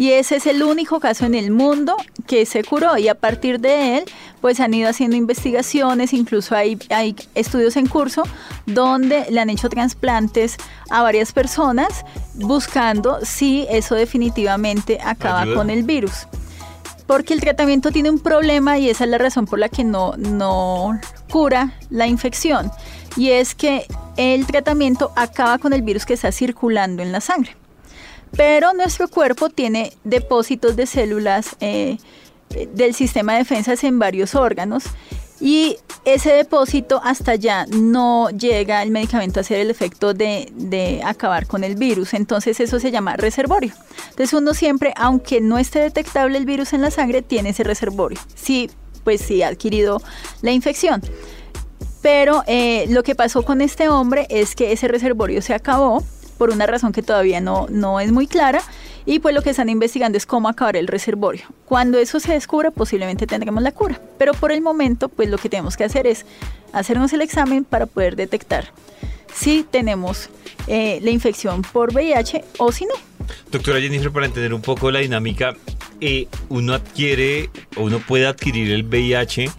y 0.00 0.12
ese 0.12 0.36
es 0.36 0.46
el 0.46 0.62
único 0.62 0.98
caso 0.98 1.26
en 1.26 1.34
el 1.34 1.50
mundo 1.50 1.94
que 2.30 2.46
se 2.46 2.62
curó 2.62 2.96
y 2.96 3.08
a 3.08 3.16
partir 3.16 3.58
de 3.58 3.98
él 3.98 4.04
pues 4.40 4.60
han 4.60 4.72
ido 4.72 4.88
haciendo 4.88 5.16
investigaciones, 5.16 6.12
incluso 6.12 6.54
hay, 6.54 6.78
hay 6.90 7.16
estudios 7.34 7.76
en 7.76 7.88
curso 7.88 8.22
donde 8.66 9.26
le 9.30 9.40
han 9.40 9.50
hecho 9.50 9.68
trasplantes 9.68 10.56
a 10.90 11.02
varias 11.02 11.32
personas 11.32 12.04
buscando 12.34 13.18
si 13.24 13.66
eso 13.68 13.96
definitivamente 13.96 15.00
acaba 15.02 15.44
con 15.52 15.70
el 15.70 15.82
virus 15.82 16.28
porque 17.08 17.34
el 17.34 17.40
tratamiento 17.40 17.90
tiene 17.90 18.10
un 18.10 18.20
problema 18.20 18.78
y 18.78 18.88
esa 18.88 19.02
es 19.02 19.10
la 19.10 19.18
razón 19.18 19.46
por 19.46 19.58
la 19.58 19.68
que 19.68 19.82
no, 19.82 20.14
no 20.16 21.00
cura 21.28 21.74
la 21.90 22.06
infección. 22.06 22.70
Y 23.16 23.30
es 23.30 23.56
que 23.56 23.84
el 24.16 24.46
tratamiento 24.46 25.10
acaba 25.16 25.58
con 25.58 25.72
el 25.72 25.82
virus 25.82 26.06
que 26.06 26.14
está 26.14 26.30
circulando 26.30 27.02
en 27.02 27.10
la 27.10 27.20
sangre. 27.20 27.56
Pero 28.36 28.72
nuestro 28.72 29.08
cuerpo 29.08 29.50
tiene 29.50 29.92
depósitos 30.04 30.76
de 30.76 30.86
células 30.86 31.56
eh, 31.60 31.98
del 32.74 32.94
sistema 32.94 33.32
de 33.32 33.40
defensas 33.40 33.82
en 33.84 33.98
varios 33.98 34.34
órganos 34.34 34.84
y 35.40 35.78
ese 36.04 36.32
depósito 36.32 37.00
hasta 37.02 37.32
allá 37.32 37.66
no 37.66 38.28
llega 38.30 38.82
el 38.82 38.90
medicamento 38.90 39.40
a 39.40 39.42
hacer 39.42 39.60
el 39.60 39.70
efecto 39.70 40.12
de, 40.12 41.00
acabar 41.04 41.46
con 41.46 41.64
el 41.64 41.76
virus. 41.76 42.12
Entonces 42.12 42.60
eso 42.60 42.78
se 42.78 42.90
llama 42.90 43.16
reservorio. 43.16 43.72
Entonces 44.10 44.34
uno 44.34 44.52
siempre, 44.52 44.92
aunque 44.96 45.40
no 45.40 45.58
esté 45.58 45.80
detectable 45.80 46.36
el 46.36 46.44
virus 46.44 46.74
en 46.74 46.82
la 46.82 46.90
sangre, 46.90 47.22
tiene 47.22 47.50
ese 47.50 47.64
reservorio. 47.64 48.18
Sí, 48.34 48.70
pues 49.02 49.22
sí 49.22 49.42
ha 49.42 49.48
adquirido 49.48 50.02
la 50.42 50.52
infección. 50.52 51.02
Pero 52.02 52.44
eh, 52.46 52.86
lo 52.88 53.02
que 53.02 53.14
pasó 53.14 53.42
con 53.42 53.60
este 53.62 53.88
hombre 53.88 54.26
es 54.28 54.54
que 54.54 54.72
ese 54.72 54.88
reservorio 54.88 55.40
se 55.42 55.54
acabó 55.54 56.02
por 56.40 56.48
una 56.48 56.66
razón 56.66 56.92
que 56.92 57.02
todavía 57.02 57.42
no, 57.42 57.66
no 57.68 58.00
es 58.00 58.12
muy 58.12 58.26
clara 58.26 58.62
y 59.04 59.18
pues 59.18 59.34
lo 59.34 59.42
que 59.42 59.50
están 59.50 59.68
investigando 59.68 60.16
es 60.16 60.24
cómo 60.24 60.48
acabar 60.48 60.74
el 60.74 60.86
reservorio. 60.86 61.42
Cuando 61.66 61.98
eso 61.98 62.18
se 62.18 62.32
descubra, 62.32 62.70
posiblemente 62.70 63.26
tendremos 63.26 63.62
la 63.62 63.72
cura. 63.72 64.00
Pero 64.16 64.32
por 64.32 64.50
el 64.50 64.62
momento, 64.62 65.10
pues 65.10 65.28
lo 65.28 65.36
que 65.36 65.50
tenemos 65.50 65.76
que 65.76 65.84
hacer 65.84 66.06
es 66.06 66.24
hacernos 66.72 67.12
el 67.12 67.20
examen 67.20 67.62
para 67.62 67.84
poder 67.84 68.16
detectar 68.16 68.72
si 69.34 69.66
tenemos 69.70 70.30
eh, 70.66 70.98
la 71.02 71.10
infección 71.10 71.60
por 71.60 71.92
VIH 71.92 72.42
o 72.56 72.72
si 72.72 72.86
no. 72.86 72.94
Doctora 73.52 73.78
Jennifer, 73.78 74.10
para 74.10 74.24
entender 74.24 74.54
un 74.54 74.62
poco 74.62 74.90
la 74.90 75.00
dinámica, 75.00 75.54
eh, 76.00 76.26
uno 76.48 76.72
adquiere 76.72 77.50
o 77.76 77.82
uno 77.82 77.98
puede 77.98 78.26
adquirir 78.26 78.70
el 78.70 78.84
VIH, 78.84 79.50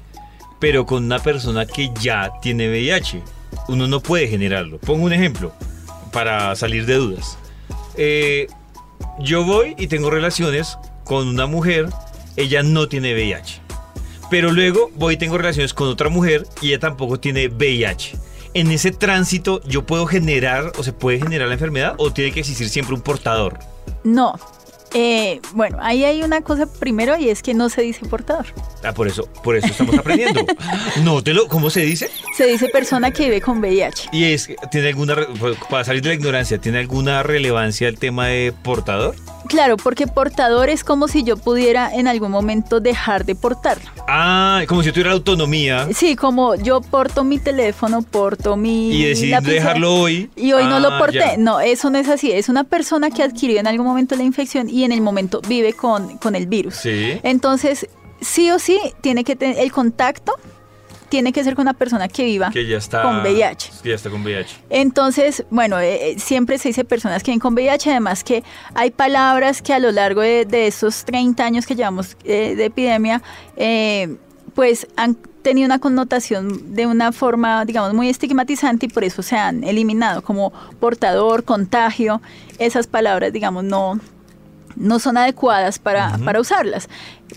pero 0.60 0.88
con 0.88 1.04
una 1.04 1.20
persona 1.20 1.68
que 1.68 1.92
ya 2.02 2.32
tiene 2.42 2.72
VIH. 2.72 3.22
Uno 3.68 3.86
no 3.86 4.00
puede 4.00 4.28
generarlo. 4.28 4.80
Pongo 4.80 5.06
un 5.06 5.14
ejemplo 5.14 5.54
para 6.12 6.56
salir 6.56 6.86
de 6.86 6.96
dudas. 6.96 7.38
Eh, 7.98 8.48
yo 9.20 9.44
voy 9.44 9.76
y 9.78 9.88
tengo 9.88 10.10
relaciones 10.10 10.78
con 11.04 11.28
una 11.28 11.46
mujer, 11.46 11.90
ella 12.36 12.64
no 12.64 12.88
tiene 12.88 13.14
VIH. 13.14 13.62
Pero 14.30 14.52
luego 14.52 14.92
voy 14.96 15.16
y 15.16 15.18
tengo 15.18 15.38
relaciones 15.38 15.74
con 15.74 15.88
otra 15.88 16.10
mujer 16.10 16.48
y 16.62 16.70
ella 16.70 16.80
tampoco 16.80 17.20
tiene 17.20 17.48
VIH. 17.48 18.18
En 18.54 18.72
ese 18.72 18.92
tránsito, 18.92 19.62
¿yo 19.64 19.86
puedo 19.86 20.06
generar 20.06 20.72
o 20.78 20.84
se 20.84 20.94
puede 20.94 21.20
generar 21.20 21.48
la 21.48 21.54
enfermedad 21.54 21.96
o 21.98 22.12
tiene 22.12 22.32
que 22.32 22.42
existir 22.42 22.70
siempre 22.70 22.96
un 22.96 23.02
portador? 23.02 23.60
No, 24.04 24.38
eh, 24.94 25.40
bueno, 25.54 25.78
ahí 25.82 26.04
hay 26.04 26.24
una 26.24 26.42
cosa 26.42 26.72
primero 26.72 27.18
y 27.18 27.30
es 27.30 27.42
que 27.42 27.54
no 27.54 27.70
se 27.70 27.82
dice 27.82 28.06
portador. 28.06 28.46
Ah, 28.84 28.94
por 28.94 29.08
eso, 29.08 29.26
por 29.44 29.56
eso 29.56 29.68
estamos 29.68 29.98
aprendiendo. 29.98 30.46
no 31.04 31.22
te 31.24 31.34
lo, 31.34 31.48
¿cómo 31.48 31.70
se 31.70 31.82
dice? 31.82 32.10
Se 32.36 32.46
dice 32.46 32.68
persona 32.70 33.12
que 33.12 33.26
vive 33.26 33.42
con 33.42 33.60
VIH. 33.60 34.10
Y 34.12 34.26
es, 34.26 34.50
tiene 34.70 34.90
alguna, 34.90 35.16
para 35.70 35.84
salir 35.84 36.02
de 36.02 36.10
la 36.10 36.16
ignorancia, 36.16 36.58
¿tiene 36.58 36.80
alguna 36.80 37.24
relevancia 37.24 37.88
el 37.88 37.98
tema 37.98 38.28
de 38.28 38.54
portador? 38.64 39.16
Claro, 39.52 39.76
porque 39.76 40.08
portador 40.08 40.70
es 40.70 40.86
como 40.86 41.10
si 41.10 41.24
yo 41.24 41.36
pudiera 41.36 41.94
en 41.94 42.08
algún 42.08 42.32
momento 42.32 42.80
dejar 42.80 43.26
de 43.26 43.36
portarlo. 43.36 43.90
Ah, 44.08 44.62
como 44.68 44.82
si 44.82 44.88
yo 44.88 44.94
tuviera 44.94 45.12
autonomía. 45.12 45.90
Sí, 45.94 46.16
como 46.16 46.56
yo 46.56 46.80
porto 46.80 47.26
mi 47.26 47.38
teléfono, 47.38 48.02
porto 48.02 48.56
mi. 48.56 48.92
Y 48.96 49.06
decidí 49.08 49.34
dejarlo 49.44 49.94
hoy. 49.94 50.30
Y 50.38 50.54
hoy 50.54 50.64
no 50.64 50.78
Ah, 50.78 50.80
lo 50.80 50.98
porté. 50.98 51.18
ya. 51.20 51.38
No, 51.38 51.60
eso 51.60 51.90
no 51.90 51.98
es 51.98 52.08
así. 52.08 52.32
Es 52.32 52.48
una 52.48 52.64
persona 52.64 53.10
que 53.12 53.24
adquirió 53.24 53.60
en 53.60 53.68
algún 53.68 53.86
momento 53.86 54.16
la 54.16 54.24
infección 54.24 54.70
y 54.70 54.86
en 54.86 54.94
el 54.94 55.02
momento 55.02 55.42
vive 55.46 55.74
con, 55.74 56.18
con 56.18 56.36
el 56.36 56.48
virus. 56.48 56.76
Sí. 56.76 57.20
Entonces, 57.24 57.88
sí 58.22 58.50
o 58.52 58.58
sí, 58.58 58.80
tiene 59.02 59.26
que 59.26 59.36
tener 59.36 59.60
el 59.60 59.72
contacto, 59.74 60.34
tiene 61.12 61.34
que 61.34 61.44
ser 61.44 61.56
con 61.56 61.64
una 61.64 61.74
persona 61.74 62.08
que 62.08 62.24
viva 62.24 62.50
Que 62.52 62.66
ya 62.66 62.78
está. 62.78 63.02
con 63.04 63.22
VIH. 63.22 63.70
Que 63.84 63.90
ya 63.90 63.96
está 63.96 64.10
con 64.10 64.24
VIH. 64.24 64.56
Entonces, 64.70 65.44
bueno, 65.52 65.78
eh, 65.78 66.12
eh, 66.12 66.20
siempre 66.20 66.58
se 66.58 66.70
dice 66.70 66.86
personas 66.86 67.22
que 67.22 67.32
viven 67.32 67.42
con 67.42 67.54
VIH, 67.54 67.92
además 67.92 68.24
que 68.24 68.46
hay 68.74 68.92
palabras 68.92 69.62
que 69.62 69.74
a 69.74 69.80
lo 69.80 69.92
largo 69.92 70.22
de, 70.22 70.46
de 70.46 70.68
estos 70.68 71.04
30 71.04 71.44
años 71.44 71.66
que 71.68 71.76
llevamos 71.76 72.16
eh, 72.24 72.56
de 72.56 72.64
epidemia, 72.66 73.22
eh, 73.58 74.16
pues 74.56 74.88
han 74.96 75.16
tenido 75.42 75.66
una 75.66 75.80
connotación 75.80 76.74
de 76.76 76.86
una 76.88 77.12
forma, 77.12 77.66
digamos, 77.66 77.94
muy 77.94 78.08
estigmatizante 78.08 78.86
y 78.86 78.90
por 78.90 79.04
eso 79.04 79.22
se 79.22 79.36
han 79.36 79.66
eliminado 79.66 80.22
como 80.22 80.54
portador, 80.80 81.44
contagio, 81.44 82.22
esas 82.58 82.88
palabras, 82.88 83.34
digamos, 83.34 83.66
no, 83.66 84.00
no 84.78 85.00
son 85.00 85.18
adecuadas 85.18 85.78
para, 85.78 86.18
para 86.24 86.40
usarlas. 86.40 86.88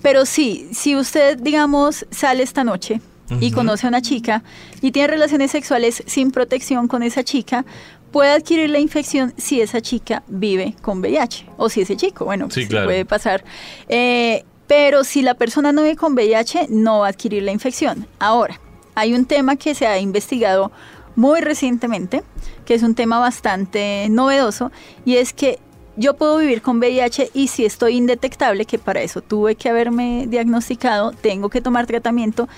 Pero 0.00 0.26
sí, 0.26 0.69
si 0.73 0.95
usted, 0.95 1.38
digamos, 1.40 2.07
sale 2.12 2.45
esta 2.45 2.62
noche 2.62 3.00
y 3.40 3.50
conoce 3.52 3.87
a 3.87 3.88
una 3.88 4.02
chica 4.02 4.43
y 4.83 4.93
tiene 4.93 5.09
relaciones 5.09 5.50
sexuales 5.50 6.02
sin 6.07 6.31
protección 6.31 6.88
con 6.88 7.02
esa 7.02 7.23
chica, 7.25 7.64
puede 8.12 8.31
adquirir 8.31 8.71
la 8.71 8.78
infección 8.78 9.33
si 9.37 9.61
esa 9.61 9.81
chica 9.81 10.23
vive 10.28 10.75
con 10.83 11.00
VIH 11.00 11.47
o 11.57 11.69
si 11.69 11.81
ese 11.81 11.97
chico, 11.97 12.25
bueno, 12.25 12.47
Sí, 12.50 12.61
pues, 12.61 12.69
claro. 12.69 12.87
puede 12.87 13.04
pasar. 13.04 13.45
Eh, 13.88 14.45
pero 14.66 15.04
si 15.04 15.23
la 15.23 15.35
persona 15.35 15.73
no 15.73 15.83
vive 15.83 15.97
con 15.97 16.14
VIH, 16.14 16.69
no 16.71 17.00
va 17.00 17.07
a 17.07 17.11
adquirir 17.11 17.43
la 17.43 17.52
infección. 17.52 18.07
Ahora, 18.19 18.61
hay 18.95 19.14
un 19.14 19.25
tema 19.25 19.57
que 19.57 19.75
se 19.75 19.87
ha 19.87 19.99
investigado 19.99 20.71
muy 21.16 21.40
recientemente, 21.40 22.23
que 22.64 22.75
es 22.75 22.83
un 22.83 22.95
tema 22.95 23.19
bastante 23.19 24.07
novedoso, 24.11 24.71
y 25.04 25.16
es 25.16 25.33
que 25.33 25.59
yo 25.97 26.14
puedo 26.14 26.38
vivir 26.38 26.61
con 26.62 26.78
VIH 26.78 27.31
y 27.35 27.49
si 27.49 27.64
estoy 27.64 27.97
indetectable, 27.97 28.64
que 28.64 28.78
para 28.78 29.00
eso 29.02 29.21
tuve 29.21 29.54
que 29.54 29.69
haberme 29.69 30.26
diagnosticado, 30.28 31.12
tengo 31.12 31.50
que 31.50 31.61
tomar 31.61 31.87
tratamiento, 31.87 32.49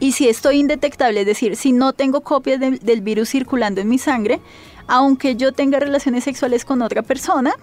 y 0.00 0.12
si 0.12 0.28
estoy 0.28 0.58
indetectable, 0.58 1.20
es 1.20 1.26
decir, 1.26 1.56
si 1.56 1.72
no 1.72 1.92
tengo 1.92 2.20
copias 2.22 2.60
del- 2.60 2.78
del 2.80 3.00
virus 3.00 3.30
circulando 3.30 3.80
en 3.80 3.88
mi 3.88 3.98
sangre, 3.98 4.40
aunque 4.86 5.36
yo 5.36 5.52
tenga 5.52 5.80
relaciones 5.80 6.24
sexuales 6.24 6.64
con 6.64 6.82
otra 6.82 7.02
persona, 7.02 7.54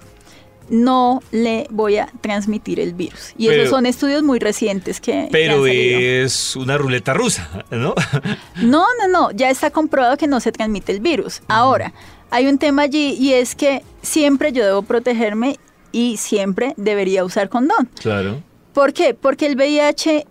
no 0.70 1.22
le 1.32 1.68
voy 1.70 1.98
a 1.98 2.10
transmitir 2.22 2.80
el 2.80 2.94
virus. 2.94 3.34
Y 3.38 3.48
Pero- 3.48 3.64
esos 3.64 3.70
son 3.76 3.86
estudios 3.86 4.24
muy 4.24 4.40
recientes 4.40 5.02
que, 5.02 5.12
que 5.12 5.20
han 5.22 5.30
Pero 5.32 5.68
es 5.68 6.56
una 6.56 6.78
ruleta 6.78 7.14
rusa, 7.14 7.66
¿no? 7.70 7.94
No, 8.62 8.86
no, 9.00 9.08
no, 9.10 9.32
ya 9.32 9.50
está 9.50 9.70
comprobado 9.72 10.16
que 10.18 10.28
no 10.28 10.40
se 10.40 10.52
transmite 10.52 10.92
el 10.94 11.02
virus. 11.02 11.42
Ahora, 11.48 11.94
hay 12.32 12.48
un 12.48 12.58
tema 12.58 12.84
allí 12.84 13.16
y 13.20 13.34
es 13.34 13.56
que 13.56 13.84
siempre 14.02 14.52
yo 14.54 14.66
debo 14.66 14.82
protegerme 14.84 15.60
y 15.92 16.18
siempre 16.18 16.74
debería 16.78 17.24
usar 17.26 17.50
condón. 17.50 17.90
claro. 18.02 18.42
¿Por 18.74 18.92
qué? 18.94 19.14
Porque 19.14 19.46
el 19.46 19.56
VIH 19.56 20.26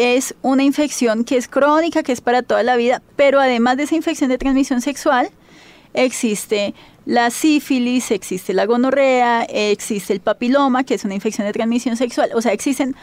es 0.00 0.34
una 0.40 0.62
infección 0.62 1.24
que 1.24 1.36
es 1.36 1.46
crónica, 1.46 2.02
que 2.02 2.12
es 2.12 2.22
para 2.22 2.42
toda 2.42 2.62
la 2.62 2.76
vida, 2.76 3.02
pero 3.16 3.38
además 3.38 3.76
de 3.76 3.82
esa 3.82 3.96
infección 3.96 4.30
de 4.30 4.38
transmisión 4.38 4.80
sexual, 4.80 5.30
existe 5.92 6.74
la 7.04 7.30
sífilis, 7.30 8.10
existe 8.10 8.54
la 8.54 8.64
gonorrea, 8.64 9.42
existe 9.42 10.12
el 10.12 10.20
papiloma, 10.20 10.84
que 10.84 10.94
es 10.94 11.04
una 11.04 11.14
infección 11.14 11.46
de 11.46 11.52
transmisión 11.52 11.96
sexual. 11.96 12.30
O 12.34 12.40
sea, 12.40 12.52
existen 12.52 12.96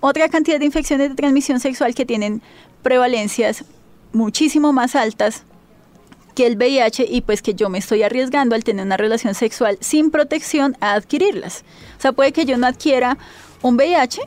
otra 0.00 0.28
cantidad 0.28 0.58
de 0.58 0.66
infecciones 0.66 1.08
de 1.08 1.14
transmisión 1.14 1.58
sexual 1.58 1.94
que 1.94 2.04
tienen 2.04 2.42
prevalencias 2.82 3.64
muchísimo 4.12 4.72
más 4.72 4.94
altas 4.94 5.44
que 6.34 6.46
el 6.46 6.56
VIH 6.56 7.06
y 7.08 7.22
pues 7.22 7.40
que 7.40 7.54
yo 7.54 7.68
me 7.68 7.78
estoy 7.78 8.02
arriesgando 8.02 8.54
al 8.54 8.64
tener 8.64 8.84
una 8.84 8.96
relación 8.96 9.34
sexual 9.34 9.78
sin 9.80 10.10
protección 10.10 10.76
a 10.80 10.94
adquirirlas. 10.94 11.64
O 11.98 12.00
sea, 12.00 12.12
puede 12.12 12.32
que 12.32 12.44
yo 12.44 12.58
no 12.58 12.66
adquiera 12.66 13.16
un 13.62 13.76
VIH, 13.76 14.20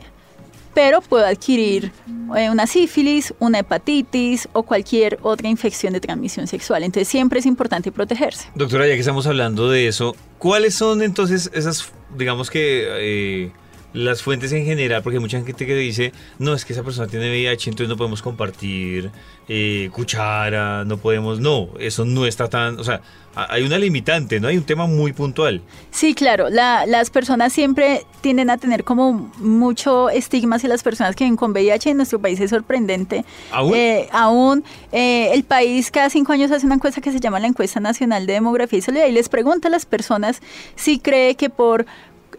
pero 0.75 1.01
puedo 1.01 1.25
adquirir 1.25 1.91
eh, 2.37 2.49
una 2.51 2.67
sífilis, 2.67 3.33
una 3.39 3.59
hepatitis 3.59 4.47
o 4.53 4.61
cualquier 4.63 5.17
otra 5.23 5.47
infección 5.47 5.93
de 5.93 6.01
transmisión 6.01 6.45
sexual. 6.45 6.83
Entonces 6.83 7.07
siempre 7.07 7.39
es 7.39 7.47
importante 7.47 7.91
protegerse. 7.91 8.49
Doctora, 8.53 8.85
ya 8.85 8.93
que 8.93 8.99
estamos 8.99 9.25
hablando 9.25 9.69
de 9.69 9.87
eso, 9.87 10.15
¿cuáles 10.37 10.75
son 10.75 11.01
entonces 11.01 11.49
esas, 11.53 11.91
digamos 12.15 12.51
que, 12.51 12.87
eh, 12.99 13.51
las 13.95 14.21
fuentes 14.21 14.51
en 14.51 14.65
general? 14.65 15.01
Porque 15.03 15.17
hay 15.17 15.21
mucha 15.21 15.37
gente 15.37 15.65
que 15.65 15.75
dice, 15.75 16.11
no, 16.39 16.53
es 16.53 16.65
que 16.65 16.73
esa 16.73 16.83
persona 16.83 17.07
tiene 17.07 17.29
VIH, 17.29 17.69
entonces 17.69 17.89
no 17.89 17.97
podemos 17.97 18.21
compartir 18.21 19.11
eh, 19.47 19.89
cuchara, 19.93 20.83
no 20.85 20.97
podemos, 20.97 21.39
no, 21.39 21.69
eso 21.79 22.05
no 22.05 22.25
está 22.25 22.47
tan, 22.49 22.79
o 22.79 22.83
sea, 22.83 23.01
hay 23.35 23.63
una 23.63 23.77
limitante, 23.77 24.39
¿no? 24.39 24.47
Hay 24.47 24.57
un 24.57 24.63
tema 24.63 24.87
muy 24.87 25.11
puntual. 25.11 25.61
Sí, 25.91 26.13
claro, 26.13 26.49
la- 26.49 26.85
las 26.85 27.09
personas 27.09 27.51
siempre 27.51 28.05
tienden 28.21 28.49
a 28.49 28.57
tener 28.57 28.85
como 28.85 29.29
mucho 29.39 30.09
estigma 30.09 30.55
hacia 30.55 30.69
las 30.69 30.83
personas 30.83 31.15
que 31.17 31.25
viven 31.25 31.35
con 31.35 31.51
VIH 31.51 31.89
en 31.91 31.97
nuestro 31.97 32.19
país 32.19 32.39
es 32.39 32.49
sorprendente. 32.51 33.25
¿Aún? 33.51 33.73
Eh, 33.75 34.07
aún 34.13 34.63
eh, 34.93 35.31
el 35.33 35.43
país 35.43 35.91
cada 35.91 36.09
cinco 36.09 36.31
años 36.31 36.49
hace 36.51 36.65
una 36.65 36.75
encuesta 36.75 37.01
que 37.01 37.11
se 37.11 37.19
llama 37.19 37.39
la 37.41 37.47
encuesta 37.47 37.81
nacional 37.81 38.25
de 38.25 38.33
demografía 38.33 38.79
y 38.79 38.81
solidaridad 38.81 39.11
y 39.11 39.15
les 39.15 39.27
pregunta 39.27 39.67
a 39.67 39.71
las 39.71 39.85
personas 39.85 40.41
si 40.77 40.99
cree 40.99 41.35
que 41.35 41.49
por 41.49 41.85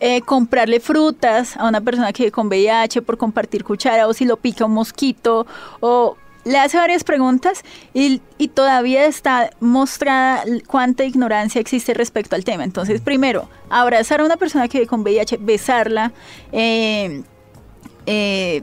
eh, 0.01 0.21
comprarle 0.23 0.81
frutas 0.81 1.57
a 1.57 1.69
una 1.69 1.81
persona 1.81 2.13
que 2.13 2.25
vive 2.25 2.33
con 2.33 2.49
VIH, 2.49 3.03
por 3.03 3.17
compartir 3.17 3.65
cuchara 3.65 4.07
o 4.07 4.13
si 4.13 4.25
lo 4.25 4.37
pica 4.37 4.65
un 4.65 4.73
mosquito 4.73 5.47
o 5.81 6.17
le 6.45 6.59
hace 6.59 6.77
varias 6.77 7.03
preguntas 7.03 7.65
y, 7.93 8.23
y 8.39 8.49
todavía 8.49 9.07
está 9.07 9.51
mostrada 9.59 10.45
cuánta 10.69 11.05
ignorancia 11.05 11.61
existe 11.61 11.93
respecto 11.93 12.37
al 12.37 12.45
tema. 12.45 12.63
Entonces, 12.63 13.01
primero, 13.01 13.49
abrazar 13.69 14.21
a 14.21 14.25
una 14.25 14.37
persona 14.37 14.69
que 14.69 14.79
vive 14.79 14.89
con 14.89 15.03
VIH, 15.03 15.39
besarla, 15.39 16.13
eh, 16.53 17.23
eh, 18.07 18.63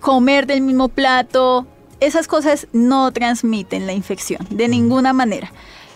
comer 0.00 0.46
del 0.48 0.62
mismo 0.62 0.88
plato, 0.88 1.66
esas 2.00 2.26
cosas 2.26 2.66
no 2.72 3.12
transmiten 3.12 3.86
la 3.86 3.92
infección 3.92 4.44
de 4.50 4.66
ninguna 4.66 5.12
manera. 5.12 5.52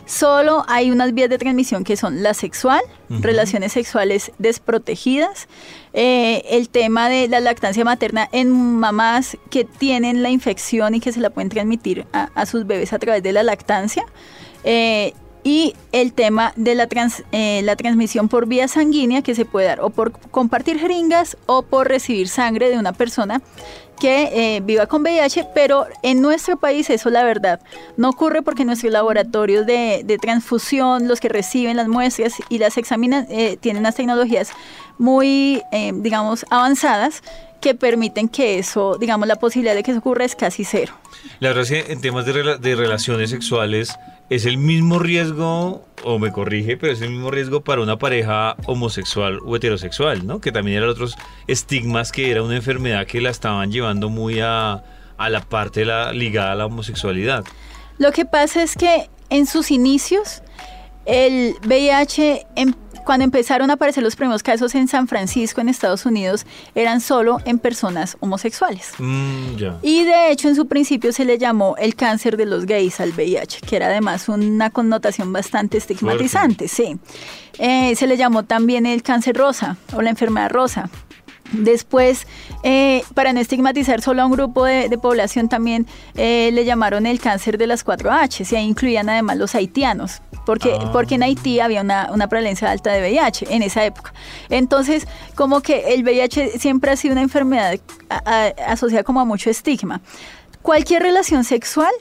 Solo 0.07 0.65
hay 0.69 0.91
unas 0.93 1.13
vías 1.13 1.29
de 1.29 1.37
transmisión 1.37 1.83
que 1.85 1.97
son 1.97 2.23
la 2.23 2.33
sexual, 2.33 2.81
relaciones 3.09 3.73
sexuales 3.73 4.31
desprotegidas, 4.39 5.49
eh, 5.93 6.43
el 6.51 6.69
tema 6.69 7.09
de 7.09 7.29
la 7.29 7.41
lactancia 7.41 7.85
materna 7.85 8.29
en 8.33 8.51
mamás 8.79 9.37
que 9.51 9.65
tienen 9.65 10.23
la 10.23 10.31
infección 10.31 10.95
y 10.95 11.01
que 11.01 11.13
se 11.13 11.21
la 11.21 11.31
pueden 11.31 11.49
transmitir 11.49 12.07
a, 12.13 12.31
a 12.35 12.47
sus 12.47 12.67
bebés 12.67 12.93
a 12.93 12.99
través 12.99 13.23
de 13.23 13.33
la 13.33 13.43
lactancia. 13.43 14.05
eh, 14.65 15.13
y 15.49 15.75
el 15.93 16.13
tema 16.13 16.53
de 16.57 16.75
la, 16.75 16.89
trans- 16.89 17.23
eh, 17.31 17.61
la 17.63 17.77
transmisión 17.77 18.29
por 18.29 18.47
vía 18.49 18.67
sanguínea 18.67 19.23
que 19.23 19.37
se 19.37 19.45
puede 19.45 19.69
dar 19.69 19.81
o 19.81 19.91
por 19.91 20.11
compartir 20.11 20.81
jeringas 20.81 21.37
o 21.47 21.63
por 21.63 21.87
recibir 21.87 22.27
sangre 22.27 22.69
de 22.69 22.77
una 22.77 22.93
persona 22.93 23.41
que 23.99 24.57
eh, 24.57 24.61
viva 24.63 24.87
con 24.87 25.03
VIH, 25.03 25.49
pero 25.55 25.87
en 26.03 26.21
nuestro 26.21 26.57
país 26.59 26.91
eso 26.91 27.11
la 27.11 27.25
verdad 27.25 27.61
no 27.97 28.11
ocurre 28.11 28.43
porque 28.43 28.65
nuestros 28.65 28.93
laboratorios 28.93 29.67
de, 29.67 30.03
de 30.05 30.19
transfusión, 30.19 31.09
los 31.09 31.21
que 31.21 31.29
reciben 31.29 31.77
las 31.77 31.89
muestras 31.89 32.35
y 32.49 32.59
las 32.59 32.77
examinan, 32.77 33.27
eh, 33.31 33.57
tienen 33.59 33.81
unas 33.81 33.95
tecnologías 33.95 34.51
muy, 34.99 35.63
eh, 35.73 35.93
digamos, 35.95 36.47
avanzadas 36.51 37.23
que 37.61 37.75
permiten 37.75 38.29
que 38.29 38.59
eso, 38.59 38.97
digamos, 38.99 39.27
la 39.27 39.37
posibilidad 39.37 39.75
de 39.75 39.83
que 39.83 39.91
eso 39.91 40.01
ocurra 40.01 40.25
es 40.25 40.37
casi 40.37 40.65
cero. 40.65 40.93
La 41.41 41.49
verdad 41.49 41.65
es 41.65 41.71
que 41.71 41.93
en 41.93 42.01
temas 42.01 42.27
de, 42.27 42.35
rela- 42.35 42.59
de 42.59 42.75
relaciones 42.77 43.31
sexuales 43.31 43.97
es 44.29 44.45
el 44.47 44.59
mismo 44.59 44.99
riesgo, 44.99 45.85
o 46.05 46.19
me 46.19 46.33
corrige, 46.33 46.77
pero 46.77 46.93
es 46.93 47.01
el 47.01 47.11
mismo 47.11 47.31
riesgo 47.31 47.63
para 47.63 47.81
una 47.81 47.99
pareja 47.99 48.57
homosexual 48.67 49.39
o 49.45 49.57
heterosexual, 49.57 50.27
¿no? 50.27 50.41
Que 50.41 50.53
también 50.53 50.79
eran 50.79 50.91
otros 50.91 51.17
estigmas 51.47 52.13
que 52.13 52.31
era 52.31 52.43
una 52.43 52.57
enfermedad 52.57 53.07
que 53.07 53.21
la 53.21 53.31
estaban 53.31 53.71
llevando 53.71 54.09
muy 54.09 54.41
a, 54.41 54.85
a 55.17 55.31
la 55.31 55.41
parte 55.41 55.85
la, 55.85 56.13
ligada 56.13 56.53
a 56.53 56.55
la 56.57 56.67
homosexualidad. 56.67 57.45
Lo 57.99 58.13
que 58.13 58.25
pasa 58.25 58.63
es 58.63 58.75
que 58.77 59.09
en 59.31 59.47
sus 59.47 59.71
inicios, 59.71 60.43
el 61.07 61.55
VIH, 61.65 62.47
em- 62.57 62.75
cuando 63.07 63.25
empezaron 63.25 63.71
a 63.71 63.75
aparecer 63.75 64.03
los 64.03 64.17
primeros 64.17 64.43
casos 64.43 64.75
en 64.75 64.89
San 64.89 65.07
Francisco, 65.07 65.61
en 65.61 65.69
Estados 65.69 66.05
Unidos, 66.05 66.45
eran 66.75 67.01
solo 67.01 67.39
en 67.45 67.61
personas 67.61 68.17
homosexuales. 68.21 68.93
Mm. 68.99 69.55
Y 69.81 70.05
de 70.05 70.33
hecho 70.33 70.49
en 70.49 70.57
su 70.57 70.67
principio 70.67 71.13
se 71.13 71.25
le 71.25 71.39
llamó 71.39 71.77
el 71.79 71.95
cáncer 71.95 72.37
de 72.37 72.47
los 72.47 72.67
gays 72.67 72.99
al 72.99 73.13
VIH, 73.13 73.61
que 73.61 73.77
era 73.77 73.87
además 73.87 74.29
una 74.29 74.71
connotación 74.71 75.33
bastante 75.33 75.79
estigmatizante, 75.79 76.67
sí. 76.67 76.99
Eh, 77.59 77.95
se 77.95 78.07
le 78.09 78.17
llamó 78.17 78.43
también 78.43 78.85
el 78.85 79.03
cáncer 79.05 79.37
rosa 79.37 79.77
o 79.95 80.03
la 80.03 80.11
enfermedad 80.11 80.51
rosa. 80.51 80.91
Después, 81.53 82.27
eh, 82.63 83.03
para 83.15 83.33
no 83.33 83.41
estigmatizar 83.41 84.01
solo 84.03 84.23
a 84.23 84.27
un 84.27 84.33
grupo 84.33 84.65
de, 84.65 84.89
de 84.89 84.99
población, 84.99 85.49
también 85.49 85.87
eh, 86.15 86.51
le 86.53 86.65
llamaron 86.65 87.07
el 87.07 87.21
cáncer 87.21 87.59
de 87.59 87.67
las 87.67 87.85
4 87.85 88.11
H, 88.11 88.45
y 88.51 88.57
ahí 88.57 88.65
incluían 88.65 89.09
además 89.09 89.37
los 89.37 89.55
haitianos, 89.55 90.21
porque, 90.45 90.77
Ah. 90.81 90.91
porque 90.93 91.15
en 91.17 91.23
Haití 91.23 91.61
había 91.61 91.81
una, 91.83 92.11
una 92.13 92.29
prevalencia 92.29 92.71
alta 92.71 92.93
de 92.93 93.01
VIH 93.01 93.47
en 93.55 93.63
esa 93.63 93.85
época. 93.85 94.13
Entonces, 94.49 95.07
como 95.35 95.61
que 95.61 95.95
el 95.95 96.03
VIH 96.03 96.59
siempre 96.59 96.91
ha 96.91 96.97
sido 96.97 97.13
una 97.13 97.23
enfermedad 97.23 97.79
a- 98.11 98.23
a- 98.25 98.73
asociada 98.73 99.05
como 99.05 99.21
a 99.21 99.25
mucho 99.25 99.51
estigma. 99.51 100.01
Cualquier 100.63 101.03
relación 101.03 101.45
sexual 101.45 101.93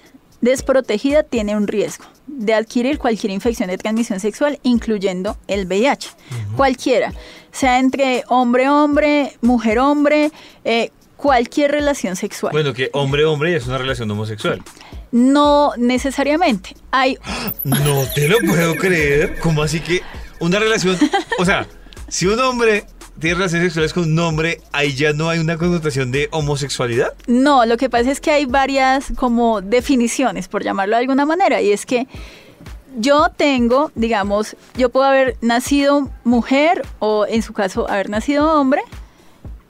desprotegida 0.42 1.24
tiene 1.24 1.56
un 1.56 1.68
riesgo 1.68 2.06
de 2.27 2.53
adquirir 2.53 2.98
cualquier 2.98 3.32
infección 3.32 3.70
de 3.70 3.77
transmisión 3.77 4.20
sexual, 4.20 4.60
incluyendo 4.63 5.38
el 5.48 5.65
VIH. 5.65 6.10
Cualquiera, 6.55 7.13
sea 7.51 7.79
entre 7.79 8.24
hombre-hombre, 8.27 9.38
mujer-hombre, 9.41 10.32
eh, 10.63 10.91
cualquier 11.17 11.72
relación 11.72 12.15
sexual. 12.15 12.51
Bueno, 12.51 12.74
que 12.74 12.89
hombre-hombre 12.94 13.55
es 13.55 13.67
una 13.67 13.77
relación 13.77 14.10
homosexual. 14.12 14.62
No 15.12 15.72
necesariamente. 15.77 16.75
Hay 16.91 17.17
No 17.63 18.03
te 18.13 18.27
lo 18.27 18.38
puedo 18.39 18.75
creer. 18.75 19.39
¿Cómo 19.39 19.63
así 19.63 19.79
que 19.79 20.01
una 20.39 20.60
relación? 20.60 20.98
O 21.39 21.46
sea, 21.46 21.67
si 22.08 22.25
un 22.27 22.39
hombre 22.39 22.86
tiene 23.19 23.36
relaciones 23.36 23.67
sexuales 23.67 23.93
con 23.93 24.03
un 24.12 24.19
hombre, 24.19 24.62
ahí 24.72 24.93
ya 24.93 25.13
no 25.13 25.29
hay 25.29 25.39
una 25.39 25.57
connotación 25.57 26.12
de 26.12 26.27
homosexualidad. 26.31 27.13
No, 27.27 27.65
lo 27.65 27.77
que 27.77 27.89
pasa 27.89 28.12
es 28.12 28.19
que 28.19 28.31
hay 28.31 28.45
varias 28.45 29.13
como 29.15 29.62
definiciones, 29.62 30.48
por 30.48 30.63
llamarlo 30.63 30.95
de 30.95 31.01
alguna 31.01 31.25
manera, 31.25 31.62
y 31.62 31.72
es 31.72 31.86
que 31.86 32.07
yo 32.98 33.29
tengo, 33.36 33.91
digamos, 33.95 34.55
yo 34.77 34.89
puedo 34.89 35.05
haber 35.05 35.38
nacido 35.41 36.10
mujer 36.24 36.86
o 37.00 37.25
en 37.27 37.41
su 37.41 37.53
caso 37.53 37.89
haber 37.89 38.10
nacido 38.10 38.60
hombre 38.60 38.81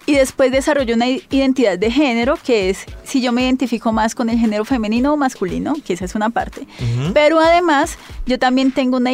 y 0.05 0.13
después 0.13 0.51
desarrollo 0.51 0.93
una 0.93 1.07
identidad 1.07 1.79
de 1.79 1.89
género 1.89 2.37
que 2.43 2.69
es 2.69 2.85
si 3.03 3.21
yo 3.21 3.31
me 3.31 3.41
identifico 3.41 3.91
más 3.91 4.13
con 4.13 4.29
el 4.29 4.37
género 4.37 4.63
femenino 4.63 5.13
o 5.13 5.17
masculino, 5.17 5.73
que 5.83 5.93
esa 5.93 6.05
es 6.05 6.13
una 6.13 6.29
parte. 6.29 6.67
Pero 7.13 7.39
además 7.39 7.97
yo 8.25 8.37
también 8.37 8.71
tengo 8.71 8.97
una, 8.97 9.11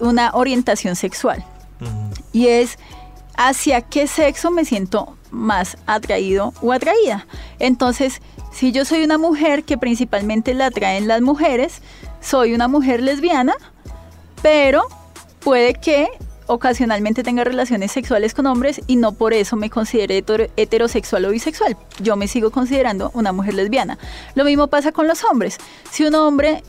una 0.00 0.30
orientación 0.34 0.96
sexual 0.96 1.44
y 2.32 2.48
es 2.48 2.78
hacia 3.36 3.80
qué 3.80 4.06
sexo 4.06 4.50
me 4.50 4.64
siento 4.64 5.16
más 5.30 5.78
atraído 5.86 6.52
o 6.62 6.72
atraída. 6.72 7.26
Entonces, 7.58 8.20
si 8.52 8.72
yo 8.72 8.84
soy 8.84 9.02
una 9.02 9.18
mujer 9.18 9.64
que 9.64 9.78
principalmente 9.78 10.54
la 10.54 10.66
atraen 10.66 11.08
las 11.08 11.22
mujeres, 11.22 11.80
soy 12.20 12.54
una 12.54 12.68
mujer 12.68 13.02
lesbiana, 13.02 13.54
pero 14.42 14.82
puede 15.40 15.74
que 15.74 16.08
ocasionalmente 16.46 17.22
tenga 17.22 17.44
relaciones 17.44 17.92
sexuales 17.92 18.34
con 18.34 18.46
hombres 18.46 18.82
y 18.86 18.96
no 18.96 19.12
por 19.12 19.32
eso 19.32 19.56
me 19.56 19.70
considere 19.70 20.18
hetero- 20.18 20.50
heterosexual 20.56 21.24
o 21.24 21.30
bisexual. 21.30 21.76
Yo 22.00 22.16
me 22.16 22.28
sigo 22.28 22.50
considerando 22.50 23.10
una 23.14 23.32
mujer 23.32 23.54
lesbiana. 23.54 23.96
Lo 24.34 24.44
mismo 24.44 24.66
pasa 24.66 24.92
con 24.92 25.06
los 25.08 25.24
hombres. 25.24 25.56
Si 25.90 26.04
un 26.04 26.14
hombre 26.14 26.62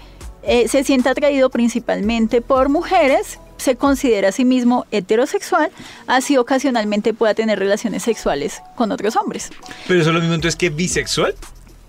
eh, 0.43 0.67
se 0.67 0.83
siente 0.83 1.09
atraído 1.09 1.49
principalmente 1.49 2.41
por 2.41 2.69
mujeres, 2.69 3.39
se 3.63 3.75
considera 3.75 4.29
a 4.29 4.31
sí 4.31 4.45
mismo 4.45 4.85
heterosexual, 4.91 5.71
así 6.07 6.37
ocasionalmente 6.37 7.13
pueda 7.13 7.33
tener 7.33 7.57
relaciones 7.57 8.03
sexuales 8.03 8.61
con 8.75 8.91
otros 8.91 9.15
hombres. 9.15 9.49
Pero 9.87 10.01
eso 10.01 10.09
es 10.09 10.13
lo 10.13 10.19
mismo 10.19 10.35
entonces 10.35 10.55
que 10.55 10.69
bisexual. 10.69 11.33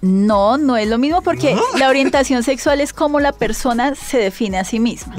No, 0.01 0.59
no 0.59 0.77
es 0.77 0.89
lo 0.89 0.99
mismo 0.99 1.23
porque 1.23 1.55
¿No? 1.55 1.63
la 1.79 1.89
orientación 1.89 2.43
sexual 2.43 2.81
es 2.81 2.93
como 2.93 3.21
la 3.21 3.33
persona 3.33 3.95
se 3.95 4.19
define 4.19 4.59
a 4.59 4.65
sí 4.65 4.79
misma. 4.79 5.17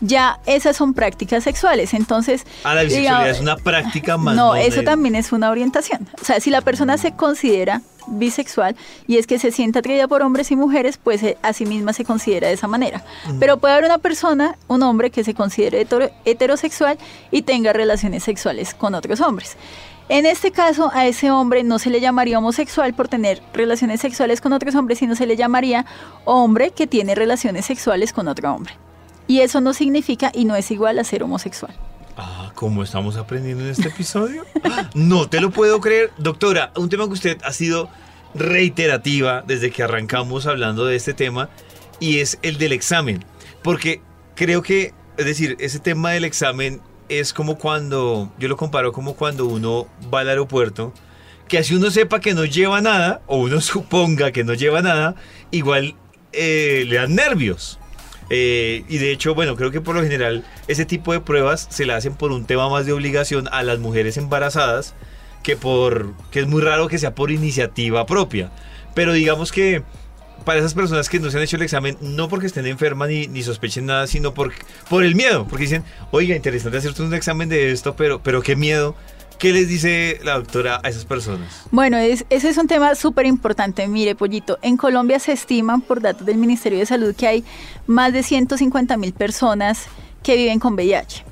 Ya 0.00 0.40
esas 0.46 0.76
son 0.76 0.92
prácticas 0.92 1.44
sexuales, 1.44 1.94
entonces... 1.94 2.44
Ah, 2.64 2.74
la 2.74 2.82
bisexualidad 2.82 3.18
digamos, 3.18 3.36
es 3.36 3.40
una 3.42 3.56
práctica 3.56 4.16
más. 4.16 4.34
No, 4.36 4.48
moderna. 4.48 4.68
eso 4.68 4.82
también 4.82 5.14
es 5.14 5.32
una 5.32 5.50
orientación. 5.50 6.08
O 6.20 6.24
sea, 6.24 6.40
si 6.40 6.50
la 6.50 6.60
persona 6.60 6.98
se 6.98 7.12
considera 7.12 7.80
bisexual 8.06 8.76
y 9.06 9.18
es 9.18 9.26
que 9.26 9.38
se 9.38 9.50
siente 9.50 9.78
atraída 9.78 10.08
por 10.08 10.22
hombres 10.22 10.50
y 10.50 10.56
mujeres, 10.56 10.98
pues 11.02 11.22
eh, 11.22 11.36
a 11.42 11.52
sí 11.52 11.66
misma 11.66 11.92
se 11.92 12.04
considera 12.04 12.48
de 12.48 12.54
esa 12.54 12.68
manera. 12.68 13.04
Pero 13.40 13.58
puede 13.58 13.74
haber 13.74 13.86
una 13.86 13.98
persona, 13.98 14.56
un 14.68 14.82
hombre 14.82 15.10
que 15.10 15.24
se 15.24 15.34
considere 15.34 15.80
hetero- 15.86 16.10
heterosexual 16.24 16.98
y 17.30 17.42
tenga 17.42 17.72
relaciones 17.72 18.24
sexuales 18.24 18.74
con 18.74 18.94
otros 18.94 19.20
hombres. 19.20 19.56
En 20.08 20.24
este 20.24 20.52
caso, 20.52 20.90
a 20.94 21.06
ese 21.06 21.32
hombre 21.32 21.64
no 21.64 21.80
se 21.80 21.90
le 21.90 22.00
llamaría 22.00 22.38
homosexual 22.38 22.94
por 22.94 23.08
tener 23.08 23.42
relaciones 23.52 24.00
sexuales 24.00 24.40
con 24.40 24.52
otros 24.52 24.76
hombres, 24.76 25.00
sino 25.00 25.16
se 25.16 25.26
le 25.26 25.36
llamaría 25.36 25.84
hombre 26.24 26.70
que 26.70 26.86
tiene 26.86 27.16
relaciones 27.16 27.66
sexuales 27.66 28.12
con 28.12 28.28
otro 28.28 28.54
hombre. 28.54 28.74
Y 29.26 29.40
eso 29.40 29.60
no 29.60 29.74
significa 29.74 30.30
y 30.32 30.44
no 30.44 30.54
es 30.54 30.70
igual 30.70 31.00
a 31.00 31.04
ser 31.04 31.24
homosexual. 31.24 31.74
¿Cómo 32.56 32.82
estamos 32.82 33.16
aprendiendo 33.16 33.62
en 33.62 33.70
este 33.70 33.88
episodio? 33.88 34.44
No 34.94 35.28
te 35.28 35.40
lo 35.40 35.50
puedo 35.50 35.80
creer. 35.80 36.10
Doctora, 36.18 36.72
un 36.74 36.88
tema 36.88 37.04
que 37.06 37.12
usted 37.12 37.38
ha 37.44 37.52
sido 37.52 37.88
reiterativa 38.34 39.44
desde 39.46 39.70
que 39.70 39.84
arrancamos 39.84 40.46
hablando 40.46 40.84
de 40.86 40.96
este 40.96 41.14
tema 41.14 41.48
y 42.00 42.18
es 42.18 42.38
el 42.42 42.58
del 42.58 42.72
examen. 42.72 43.24
Porque 43.62 44.00
creo 44.34 44.62
que, 44.62 44.94
es 45.18 45.26
decir, 45.26 45.56
ese 45.60 45.78
tema 45.78 46.10
del 46.12 46.24
examen 46.24 46.80
es 47.08 47.32
como 47.32 47.58
cuando, 47.58 48.32
yo 48.38 48.48
lo 48.48 48.56
comparo 48.56 48.90
como 48.90 49.14
cuando 49.14 49.46
uno 49.46 49.86
va 50.12 50.20
al 50.20 50.30
aeropuerto, 50.30 50.92
que 51.48 51.58
así 51.58 51.74
uno 51.74 51.90
sepa 51.90 52.20
que 52.20 52.34
no 52.34 52.46
lleva 52.46 52.80
nada, 52.80 53.20
o 53.26 53.36
uno 53.36 53.60
suponga 53.60 54.32
que 54.32 54.44
no 54.44 54.54
lleva 54.54 54.80
nada, 54.80 55.14
igual 55.50 55.94
eh, 56.32 56.84
le 56.88 56.96
dan 56.96 57.14
nervios. 57.14 57.78
Eh, 58.30 58.84
y 58.88 58.98
de 58.98 59.12
hecho, 59.12 59.34
bueno, 59.34 59.56
creo 59.56 59.70
que 59.70 59.80
por 59.80 59.94
lo 59.94 60.02
general 60.02 60.44
ese 60.68 60.84
tipo 60.84 61.12
de 61.12 61.20
pruebas 61.20 61.66
se 61.70 61.86
le 61.86 61.92
hacen 61.92 62.14
por 62.14 62.32
un 62.32 62.44
tema 62.44 62.68
más 62.68 62.86
de 62.86 62.92
obligación 62.92 63.48
a 63.52 63.62
las 63.62 63.78
mujeres 63.78 64.16
embarazadas 64.16 64.94
que 65.42 65.56
por 65.56 66.12
que 66.30 66.40
es 66.40 66.48
muy 66.48 66.60
raro 66.60 66.88
que 66.88 66.98
sea 66.98 67.14
por 67.14 67.30
iniciativa 67.30 68.04
propia. 68.06 68.50
Pero 68.94 69.12
digamos 69.12 69.52
que 69.52 69.82
para 70.44 70.60
esas 70.60 70.74
personas 70.74 71.08
que 71.08 71.20
no 71.20 71.30
se 71.30 71.36
han 71.36 71.42
hecho 71.42 71.56
el 71.56 71.62
examen, 71.62 71.96
no 72.00 72.28
porque 72.28 72.46
estén 72.46 72.66
enfermas 72.66 73.08
ni, 73.08 73.26
ni 73.26 73.42
sospechen 73.42 73.86
nada, 73.86 74.06
sino 74.06 74.32
por, 74.32 74.52
por 74.88 75.04
el 75.04 75.14
miedo. 75.14 75.46
Porque 75.48 75.64
dicen, 75.64 75.84
oiga, 76.10 76.34
interesante 76.36 76.78
hacerte 76.78 77.02
un 77.02 77.14
examen 77.14 77.48
de 77.48 77.72
esto, 77.72 77.96
pero, 77.96 78.22
pero 78.22 78.42
qué 78.42 78.56
miedo. 78.56 78.94
¿Qué 79.38 79.52
les 79.52 79.68
dice 79.68 80.18
la 80.24 80.34
doctora 80.34 80.80
a 80.82 80.88
esas 80.88 81.04
personas? 81.04 81.64
Bueno, 81.70 81.98
es- 81.98 82.24
ese 82.30 82.48
es 82.48 82.56
un 82.56 82.68
tema 82.68 82.94
súper 82.94 83.26
importante. 83.26 83.86
Mire, 83.86 84.14
Pollito, 84.14 84.58
en 84.62 84.76
Colombia 84.78 85.18
se 85.18 85.32
estiman, 85.32 85.82
por 85.82 86.00
datos 86.00 86.24
del 86.26 86.38
Ministerio 86.38 86.78
de 86.78 86.86
Salud, 86.86 87.14
que 87.14 87.26
hay 87.26 87.44
más 87.86 88.12
de 88.14 88.22
150 88.22 88.96
mil 88.96 89.12
personas 89.12 89.84
que 90.22 90.36
viven 90.36 90.58
con 90.58 90.74
VIH. 90.74 91.24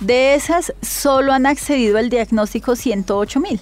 De 0.00 0.34
esas, 0.34 0.72
solo 0.80 1.34
han 1.34 1.44
accedido 1.44 1.98
al 1.98 2.08
diagnóstico 2.08 2.76
108 2.76 3.40
mil. 3.40 3.60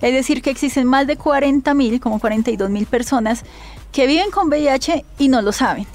Es 0.00 0.12
decir, 0.12 0.40
que 0.42 0.50
existen 0.50 0.86
más 0.86 1.06
de 1.08 1.16
40 1.16 1.74
mil, 1.74 2.00
como 2.00 2.20
42 2.20 2.70
mil 2.70 2.86
personas 2.86 3.42
que 3.90 4.06
viven 4.06 4.30
con 4.30 4.48
VIH 4.48 5.04
y 5.18 5.28
no 5.28 5.42
lo 5.42 5.50
saben. 5.52 5.86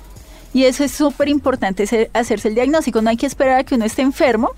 Y 0.53 0.65
eso 0.65 0.83
es 0.83 0.91
súper 0.91 1.29
importante, 1.29 1.83
hacerse 2.13 2.47
el 2.49 2.55
diagnóstico. 2.55 3.01
No 3.01 3.09
hay 3.09 3.17
que 3.17 3.25
esperar 3.25 3.59
a 3.59 3.63
que 3.63 3.75
uno 3.75 3.85
esté 3.85 4.01
enfermo 4.01 4.51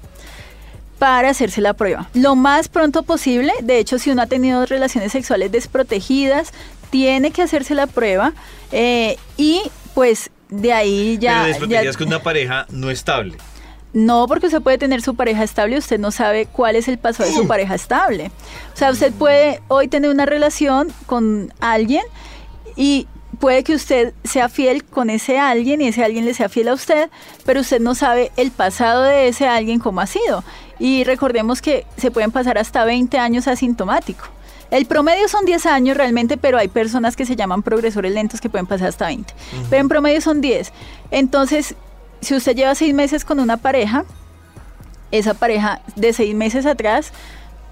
para 1.00 1.30
hacerse 1.30 1.62
la 1.62 1.74
prueba. 1.74 2.10
Lo 2.14 2.36
más 2.36 2.68
pronto 2.68 3.04
posible, 3.04 3.54
de 3.64 3.80
hecho, 3.80 3.98
si 4.00 4.12
uno 4.12 4.22
ha 4.22 4.28
tenido 4.28 4.66
relaciones 4.66 5.12
sexuales 5.14 5.52
desprotegidas, 5.52 6.52
tiene 6.92 7.32
que 7.32 7.42
hacerse 7.42 7.74
la 7.74 7.88
prueba 7.88 8.34
eh, 8.72 9.18
y 9.38 9.62
pues 9.96 10.30
de 10.50 10.74
ahí 10.74 11.18
ya... 11.20 11.36
pero 11.36 11.48
desprotegidas 11.48 11.96
ya- 11.96 11.98
con 11.98 12.08
una 12.08 12.22
pareja 12.22 12.66
no 12.70 12.90
estable. 12.92 13.38
no, 13.94 14.28
porque 14.28 14.48
usted 14.48 14.62
puede 14.62 14.78
tener 14.78 15.02
su 15.02 15.16
pareja 15.16 15.44
estable, 15.44 15.78
usted 15.78 16.00
no 16.00 16.12
sabe 16.12 16.46
cuál 16.48 16.76
es 16.76 16.88
el 16.88 16.98
paso 16.98 17.24
de 17.24 17.32
su 17.32 17.48
pareja 17.48 17.76
estable. 17.76 18.32
O 18.74 18.78
sea, 18.78 18.92
usted 18.92 19.12
puede 19.14 19.62
hoy 19.68 19.88
tener 19.88 20.10
una 20.12 20.26
relación 20.26 20.92
con 21.06 21.54
alguien 21.60 22.04
y 22.76 23.08
puede 23.40 23.64
que 23.64 23.74
usted 23.74 24.14
sea 24.24 24.50
fiel 24.50 24.84
con 24.84 25.10
ese 25.10 25.40
alguien 25.40 25.82
y 25.82 25.88
ese 25.88 26.04
alguien 26.04 26.26
le 26.26 26.34
sea 26.34 26.50
fiel 26.50 26.68
a 26.68 26.74
usted, 26.74 27.10
pero 27.46 27.62
usted 27.62 27.80
no 27.80 27.96
sabe 27.96 28.32
el 28.36 28.52
pasado 28.52 29.04
de 29.04 29.28
ese 29.30 29.48
alguien 29.48 29.80
cómo 29.80 30.02
ha 30.02 30.08
sido. 30.08 30.44
Y 30.80 31.04
recordemos 31.04 31.62
que 31.62 31.86
se 31.98 32.10
pueden 32.10 32.32
pasar 32.32 32.58
hasta 32.58 32.86
20 32.86 33.18
años 33.20 33.48
asintomático. 33.48 34.26
El 34.72 34.86
promedio 34.86 35.28
son 35.28 35.46
10 35.46 35.66
años 35.66 35.98
realmente, 35.98 36.38
pero 36.38 36.58
hay 36.58 36.68
personas 36.68 37.16
que 37.16 37.26
se 37.26 37.36
llaman 37.36 37.64
progresores 37.64 38.14
lentos 38.14 38.40
que 38.40 38.50
pueden 38.50 38.68
pasar 38.68 38.90
hasta 38.90 39.08
20. 39.08 39.34
Pero 39.70 39.82
en 39.82 39.90
promedio 39.90 40.22
son 40.22 40.42
10. 40.42 40.72
Entonces, 41.12 41.76
si 42.22 42.36
usted 42.36 42.56
lleva 42.56 42.76
6 42.76 42.94
meses 42.94 43.26
con 43.26 43.40
una 43.40 43.58
pareja, 43.58 44.06
esa 45.12 45.34
pareja 45.34 45.82
de 45.96 46.14
6 46.14 46.36
meses 46.36 46.66
atrás, 46.68 47.12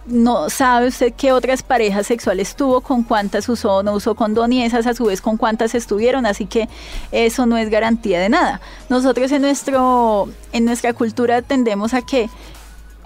no 0.08 0.50
sabe 0.50 0.88
usted 0.88 1.13
qué 1.15 1.34
otras 1.34 1.63
parejas 1.63 2.08
sexuales 2.08 2.56
tuvo, 2.56 2.82
con 2.82 3.04
cuántas 3.04 3.48
usó 3.50 3.78
o 3.78 3.84
no 3.84 3.93
usó 3.93 4.15
condón 4.15 4.54
y 4.54 4.63
esas 4.63 4.88
a 4.88 4.93
su 4.93 5.06
vez 5.06 5.22
con 5.22 5.38
cuántas 5.38 5.76
estuvieron, 5.76 6.26
así 6.26 6.46
que 6.46 6.70
eso 7.12 7.46
no 7.46 7.58
es 7.58 7.70
garantía 7.70 8.20
de 8.20 8.30
nada. 8.30 8.62
Nosotros 8.89 9.32
en, 9.32 9.41
nuestro, 9.41 10.30
en 10.54 10.65
nuestra 10.65 10.93
cultura 10.93 11.41
tendemos 11.41 11.93
a 11.93 12.02
que 12.02 12.30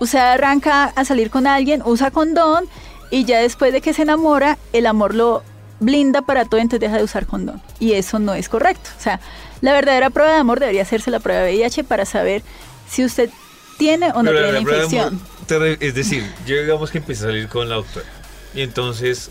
usted 0.01 0.17
arranca 0.17 0.85
a 0.85 1.05
salir 1.05 1.29
con 1.29 1.45
alguien, 1.45 1.83
usa 1.85 2.09
condón 2.09 2.65
y 3.11 3.23
ya 3.25 3.39
después 3.39 3.71
de 3.71 3.81
que 3.81 3.93
se 3.93 4.01
enamora, 4.01 4.57
el 4.73 4.87
amor 4.87 5.13
lo 5.13 5.43
blinda 5.79 6.23
para 6.23 6.45
todo, 6.45 6.59
entonces 6.59 6.79
deja 6.81 6.97
de 6.97 7.03
usar 7.03 7.27
condón. 7.27 7.61
Y 7.79 7.93
eso 7.93 8.17
no 8.17 8.33
es 8.33 8.49
correcto. 8.49 8.89
O 8.97 9.01
sea, 9.01 9.19
la 9.61 9.73
verdadera 9.73 10.09
prueba 10.09 10.33
de 10.33 10.39
amor 10.39 10.59
debería 10.59 10.81
hacerse 10.81 11.11
la 11.11 11.19
prueba 11.19 11.41
de 11.41 11.53
VIH 11.53 11.83
para 11.83 12.05
saber 12.05 12.41
si 12.89 13.05
usted 13.05 13.29
tiene 13.77 14.07
o 14.11 14.23
no 14.23 14.31
Pero 14.31 14.37
tiene 14.37 14.47
la 14.47 14.53
de 14.53 14.59
infección. 14.61 15.21
amor, 15.47 15.77
es 15.79 15.93
decir, 15.93 16.25
yo 16.47 16.55
digamos 16.55 16.89
que 16.89 16.97
empecé 16.97 17.25
a 17.25 17.27
salir 17.27 17.47
con 17.47 17.69
la 17.69 17.75
doctora. 17.75 18.07
Y 18.55 18.61
entonces, 18.61 19.29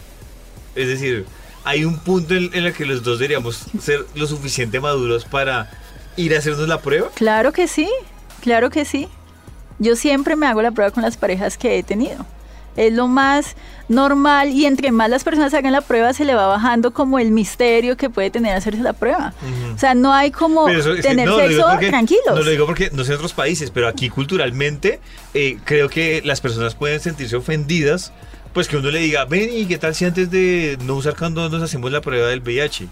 es 0.76 0.88
decir, 0.88 1.26
hay 1.64 1.85
un 1.85 1.98
punto 1.98 2.35
en, 2.37 2.54
en 2.54 2.66
el 2.66 2.72
que 2.72 2.87
los 2.87 3.02
dos 3.02 3.18
deberíamos 3.18 3.64
ser 3.83 4.06
lo 4.14 4.28
suficiente 4.28 4.78
maduros 4.78 5.24
para 5.24 5.68
ir 6.16 6.33
a 6.37 6.38
hacernos 6.38 6.68
la 6.68 6.80
prueba. 6.80 7.09
Claro 7.14 7.50
que 7.52 7.66
sí, 7.66 7.88
claro 8.40 8.70
que 8.70 8.85
sí. 8.85 9.09
Yo 9.81 9.97
siempre 9.97 10.37
me 10.37 10.47
hago 10.47 10.62
la 10.62 10.71
prueba 10.71 10.93
con 10.93 11.03
las 11.03 11.16
parejas 11.16 11.59
que 11.59 11.77
he 11.79 11.83
tenido. 11.83 12.25
Es 12.77 12.93
lo 12.93 13.09
más 13.09 13.57
normal 13.88 14.51
y 14.51 14.64
entre 14.64 14.93
más 14.93 15.11
las 15.11 15.25
personas 15.25 15.53
hagan 15.55 15.73
la 15.73 15.81
prueba 15.81 16.12
se 16.14 16.25
le 16.25 16.35
va 16.35 16.47
bajando 16.47 16.93
como 16.93 17.19
el 17.19 17.33
misterio 17.33 17.97
que 17.97 18.09
puede 18.09 18.31
tener 18.31 18.57
hacerse 18.57 18.81
la 18.81 18.93
prueba. 18.93 19.35
O 19.75 19.79
sea, 19.79 19.95
no 19.95 20.12
hay 20.14 20.31
como 20.31 20.69
eso- 20.69 20.95
tener 20.97 21.27
no, 21.29 21.37
lo 21.38 21.49
digo 21.49 21.62
sexo 21.62 21.71
porque- 21.73 21.88
tranquilos. 21.88 22.25
No 22.27 22.43
lo 22.43 22.51
digo 22.51 22.66
porque 22.66 22.90
no 22.93 23.03
sé 23.03 23.11
en 23.11 23.16
otros 23.16 23.33
países, 23.33 23.73
pero 23.73 23.88
aquí 23.88 24.09
culturalmente 24.09 25.01
eh, 25.35 25.59
creo 25.64 25.88
que 25.88 26.23
las 26.25 26.40
personas 26.40 26.77
pueden 26.77 27.01
sentirse 27.01 27.35
ofendidas. 27.37 28.12
Pues 28.53 28.66
que 28.69 28.77
uno 28.77 28.90
le 28.90 28.99
diga, 29.01 29.25
ven 29.27 29.49
y 29.53 29.66
qué 29.66 29.79
tal 29.79 29.95
si 29.95 30.05
antes 30.05 30.29
de 30.31 30.77
no 30.85 30.95
usar 30.97 31.14
condón 31.16 31.53
nos 31.53 31.62
hacemos 31.62 31.90
la 31.93 32.01
prueba 32.01 32.29
del 32.29 32.40
VIH. 32.40 32.88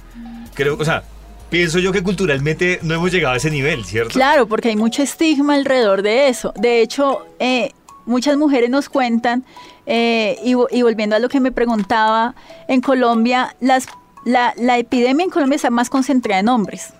Creo, 0.55 0.77
o 0.79 0.85
sea, 0.85 1.03
pienso 1.51 1.79
yo 1.79 1.93
que 1.93 2.03
culturalmente 2.03 2.79
no 2.83 2.95
hemos 2.95 3.11
llegado 3.13 3.35
a 3.35 3.37
ese 3.39 3.51
nivel, 3.51 3.85
¿cierto? 3.85 4.11
Claro, 4.15 4.47
porque 4.47 4.69
hay 4.69 4.77
mucho 4.77 5.03
estigma 5.03 5.55
alrededor 5.55 6.03
de 6.03 6.29
eso. 6.29 6.53
De 6.57 6.81
hecho, 6.83 7.27
eh, 7.39 7.73
muchas 8.07 8.37
mujeres 8.37 8.71
nos 8.71 8.89
cuentan, 8.89 9.45
eh, 9.87 10.39
y, 10.45 10.53
vo- 10.55 10.69
y 10.71 10.83
volviendo 10.83 11.17
a 11.17 11.19
lo 11.19 11.29
que 11.29 11.41
me 11.41 11.51
preguntaba, 11.53 12.35
en 12.69 12.81
Colombia 12.81 13.55
las, 13.61 13.87
la, 14.25 14.53
la 14.57 14.77
epidemia 14.79 15.25
en 15.25 15.31
Colombia 15.31 15.57
está 15.57 15.71
más 15.71 15.89
concentrada 15.89 16.41
en 16.41 16.49
hombres. 16.49 16.93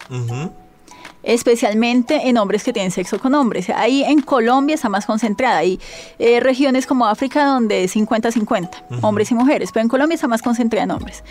Especialmente 1.23 2.29
en 2.29 2.39
hombres 2.39 2.63
que 2.63 2.73
tienen 2.73 2.91
sexo 2.93 3.19
con 3.19 3.35
hombres. 3.35 3.69
Ahí 3.71 4.05
en 4.05 4.23
Colombia 4.23 4.75
está 4.77 4.89
más 4.89 5.05
concentrada. 5.05 5.59
Hay 5.59 5.79
eh, 6.19 6.41
regiones 6.41 6.87
como 6.87 7.07
África 7.07 7.45
donde 7.45 7.85
es 7.85 7.95
50-50, 7.97 8.71
Ujú. 8.91 9.07
hombres 9.07 9.31
y 9.31 9.35
mujeres, 9.35 9.71
pero 9.73 9.83
en 9.83 9.89
Colombia 9.89 10.15
está 10.15 10.29
más 10.29 10.41
concentrada 10.43 10.85
en 10.85 10.91
hombres. 10.93 11.25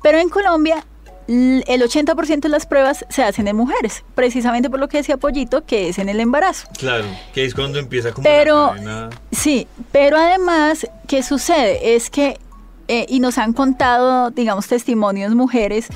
Pero 0.00 0.18
en 0.18 0.28
Colombia 0.28 0.84
el 1.28 1.82
80% 1.82 2.40
de 2.40 2.48
las 2.48 2.66
pruebas 2.66 3.04
se 3.08 3.22
hacen 3.22 3.48
en 3.48 3.56
mujeres, 3.56 4.04
precisamente 4.14 4.68
por 4.70 4.80
lo 4.80 4.88
que 4.88 4.98
decía 4.98 5.16
Pollito, 5.16 5.64
que 5.64 5.88
es 5.88 5.98
en 5.98 6.08
el 6.08 6.20
embarazo. 6.20 6.68
Claro, 6.78 7.04
que 7.32 7.44
es 7.44 7.54
cuando 7.54 7.78
empieza 7.78 8.12
como 8.12 8.24
Pero- 8.24 8.74
la 8.74 9.10
Sí, 9.30 9.66
pero 9.92 10.16
además, 10.16 10.86
¿qué 11.08 11.22
sucede? 11.22 11.94
Es 11.94 12.10
que, 12.10 12.38
eh, 12.88 13.06
y 13.08 13.20
nos 13.20 13.38
han 13.38 13.52
contado, 13.52 14.30
digamos, 14.30 14.66
testimonios 14.68 15.34
mujeres, 15.34 15.88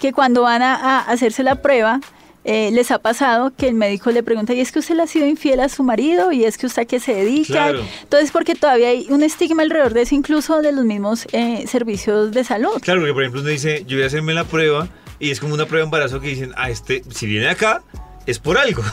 que 0.00 0.12
cuando 0.12 0.42
van 0.42 0.62
a, 0.62 0.74
a 0.74 0.98
hacerse 1.00 1.42
la 1.42 1.56
prueba, 1.56 2.00
eh, 2.44 2.70
les 2.72 2.90
ha 2.90 2.98
pasado 2.98 3.52
que 3.56 3.68
el 3.68 3.74
médico 3.74 4.10
le 4.10 4.22
pregunta, 4.22 4.52
¿y 4.54 4.60
es 4.60 4.70
que 4.70 4.78
usted 4.78 4.94
le 4.94 5.02
ha 5.02 5.06
sido 5.06 5.26
infiel 5.26 5.60
a 5.60 5.68
su 5.68 5.82
marido? 5.82 6.30
¿Y 6.30 6.44
es 6.44 6.58
que 6.58 6.66
usted 6.66 6.82
a 6.82 6.84
qué 6.84 7.00
se 7.00 7.14
dedica? 7.14 7.52
Claro. 7.52 7.80
Entonces, 8.02 8.30
porque 8.30 8.54
todavía 8.54 8.88
hay 8.88 9.06
un 9.10 9.22
estigma 9.22 9.62
alrededor 9.62 9.94
de 9.94 10.02
eso, 10.02 10.14
incluso 10.14 10.60
de 10.60 10.72
los 10.72 10.84
mismos 10.84 11.26
eh, 11.32 11.64
servicios 11.66 12.32
de 12.32 12.44
salud. 12.44 12.80
Claro, 12.80 13.00
porque 13.00 13.14
por 13.14 13.22
ejemplo 13.22 13.40
uno 13.40 13.50
dice, 13.50 13.84
yo 13.86 13.96
voy 13.96 14.04
a 14.04 14.06
hacerme 14.06 14.34
la 14.34 14.44
prueba 14.44 14.88
y 15.18 15.30
es 15.30 15.40
como 15.40 15.54
una 15.54 15.66
prueba 15.66 15.84
de 15.84 15.86
embarazo 15.86 16.20
que 16.20 16.28
dicen, 16.28 16.52
ah, 16.56 16.70
este, 16.70 17.02
si 17.10 17.26
viene 17.26 17.48
acá, 17.48 17.82
es 18.26 18.38
por 18.38 18.58
algo. 18.58 18.82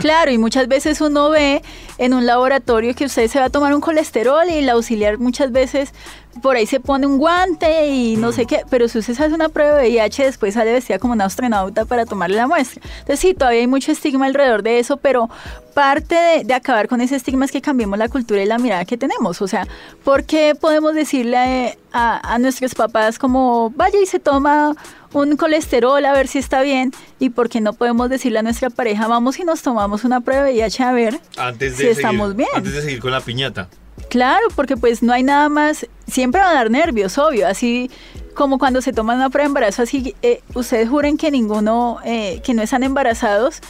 Claro, 0.00 0.30
y 0.30 0.38
muchas 0.38 0.66
veces 0.66 1.00
uno 1.00 1.28
ve 1.30 1.62
en 1.98 2.14
un 2.14 2.24
laboratorio 2.24 2.94
que 2.94 3.04
usted 3.04 3.28
se 3.28 3.38
va 3.38 3.46
a 3.46 3.50
tomar 3.50 3.74
un 3.74 3.80
colesterol 3.80 4.48
y 4.48 4.54
el 4.54 4.68
auxiliar 4.70 5.18
muchas 5.18 5.52
veces 5.52 5.92
por 6.42 6.56
ahí 6.56 6.66
se 6.66 6.80
pone 6.80 7.06
un 7.06 7.18
guante 7.18 7.88
y 7.88 8.16
no 8.16 8.32
sé 8.32 8.46
qué, 8.46 8.62
pero 8.70 8.88
si 8.88 8.98
usted 8.98 9.14
hace 9.14 9.34
una 9.34 9.48
prueba 9.48 9.76
de 9.76 9.88
VIH 9.88 10.24
después 10.24 10.54
sale 10.54 10.72
vestida 10.72 10.98
como 10.98 11.12
una 11.12 11.24
astronauta 11.24 11.84
para 11.84 12.06
tomarle 12.06 12.36
la 12.36 12.46
muestra. 12.46 12.80
Entonces 13.00 13.20
sí, 13.20 13.34
todavía 13.34 13.60
hay 13.60 13.66
mucho 13.66 13.92
estigma 13.92 14.26
alrededor 14.26 14.62
de 14.62 14.78
eso, 14.78 14.96
pero 14.96 15.28
parte 15.74 16.14
de, 16.14 16.44
de 16.44 16.54
acabar 16.54 16.88
con 16.88 17.00
ese 17.00 17.16
estigma 17.16 17.44
es 17.44 17.52
que 17.52 17.60
cambiemos 17.60 17.98
la 17.98 18.08
cultura 18.08 18.42
y 18.42 18.46
la 18.46 18.58
mirada 18.58 18.84
que 18.84 18.96
tenemos. 18.96 19.42
O 19.42 19.48
sea, 19.48 19.66
¿por 20.04 20.24
qué 20.24 20.54
podemos 20.58 20.94
decirle 20.94 21.78
a, 21.92 22.38
nuestros 22.38 22.74
papás 22.74 23.18
como 23.18 23.70
vaya 23.70 24.00
y 24.00 24.06
se 24.06 24.20
toma 24.20 24.74
un 25.12 25.36
colesterol 25.36 26.04
a 26.04 26.12
ver 26.12 26.28
si 26.28 26.38
está 26.38 26.62
bien 26.62 26.92
y 27.18 27.30
por 27.30 27.48
qué 27.48 27.60
no 27.60 27.72
podemos 27.72 28.08
decirle 28.08 28.38
a 28.38 28.42
nuestra 28.42 28.70
pareja 28.70 29.08
vamos 29.08 29.38
y 29.40 29.44
nos 29.44 29.62
tomamos 29.62 30.04
una 30.04 30.20
prueba 30.20 30.44
de 30.44 30.52
VIH 30.52 30.82
a 30.84 30.92
ver 30.92 31.20
Antes 31.36 31.72
de, 31.72 31.76
si 31.76 31.76
seguir, 31.76 31.92
estamos 31.92 32.36
bien. 32.36 32.48
antes 32.54 32.72
de 32.72 32.82
seguir 32.82 33.00
con 33.00 33.10
la 33.10 33.20
piñata. 33.20 33.68
Claro, 34.08 34.46
porque 34.56 34.76
pues 34.76 35.02
no 35.02 35.12
hay 35.12 35.22
nada 35.22 35.48
más, 35.48 35.86
siempre 36.06 36.40
va 36.40 36.50
a 36.50 36.54
dar 36.54 36.70
nervios, 36.70 37.16
obvio, 37.18 37.46
así 37.46 37.90
como 38.34 38.58
cuando 38.58 38.80
se 38.82 38.92
toman 38.92 39.16
una 39.18 39.30
prueba 39.30 39.44
de 39.44 39.48
embarazo, 39.50 39.82
así 39.82 40.14
eh, 40.22 40.42
ustedes 40.54 40.88
juren 40.88 41.16
que 41.16 41.30
ninguno, 41.30 41.98
eh, 42.04 42.40
que 42.42 42.54
no 42.54 42.62
están 42.62 42.82
embarazados, 42.82 43.60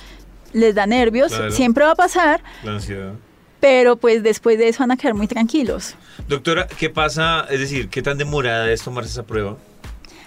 les 0.52 0.74
da 0.74 0.86
nervios, 0.86 1.32
Claro. 1.32 1.50
siempre 1.50 1.84
va 1.84 1.92
a 1.92 1.96
pasar, 1.96 2.42
La 2.62 2.72
ansiedad. 2.72 3.12
pero 3.60 3.96
pues 3.96 4.22
después 4.22 4.56
de 4.58 4.68
eso 4.68 4.80
van 4.80 4.92
a 4.92 4.96
quedar 4.96 5.14
muy 5.14 5.26
tranquilos. 5.26 5.94
Doctora, 6.28 6.66
¿qué 6.66 6.88
pasa? 6.90 7.46
Es 7.50 7.60
decir, 7.60 7.88
¿qué 7.88 8.00
tan 8.00 8.16
demorada 8.16 8.70
es 8.70 8.82
tomarse 8.82 9.10
esa 9.10 9.24
prueba? 9.24 9.56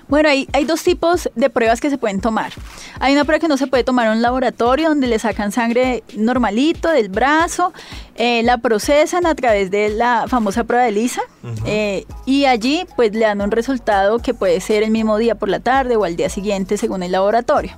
Bueno, 0.07 0.29
hay, 0.29 0.47
hay 0.53 0.65
dos 0.65 0.83
tipos 0.83 1.29
de 1.35 1.49
pruebas 1.49 1.81
que 1.81 1.89
se 1.89 1.97
pueden 1.97 2.21
tomar. 2.21 2.51
Hay 2.99 3.13
una 3.13 3.23
prueba 3.23 3.39
que 3.39 3.47
no 3.47 3.57
se 3.57 3.67
puede 3.67 3.83
tomar 3.83 4.07
en 4.07 4.13
un 4.13 4.21
laboratorio 4.21 4.89
donde 4.89 5.07
le 5.07 5.17
sacan 5.17 5.51
sangre 5.51 6.03
normalito 6.15 6.89
del 6.89 7.09
brazo, 7.09 7.73
eh, 8.15 8.43
la 8.43 8.57
procesan 8.57 9.25
a 9.25 9.33
través 9.33 9.71
de 9.71 9.89
la 9.89 10.25
famosa 10.27 10.65
prueba 10.65 10.85
de 10.85 10.91
lisa 10.91 11.21
Ujú. 11.43 11.63
eh, 11.65 12.05
y 12.25 12.45
allí 12.45 12.85
pues 12.95 13.13
le 13.13 13.21
dan 13.21 13.41
un 13.41 13.49
resultado 13.49 14.19
que 14.19 14.33
puede 14.33 14.59
ser 14.61 14.83
el 14.83 14.91
mismo 14.91 15.17
día 15.17 15.35
por 15.35 15.49
la 15.49 15.59
tarde 15.59 15.95
o 15.95 16.03
al 16.03 16.15
día 16.15 16.29
siguiente 16.29 16.77
según 16.77 17.01
el 17.01 17.11
laboratorio. 17.11 17.71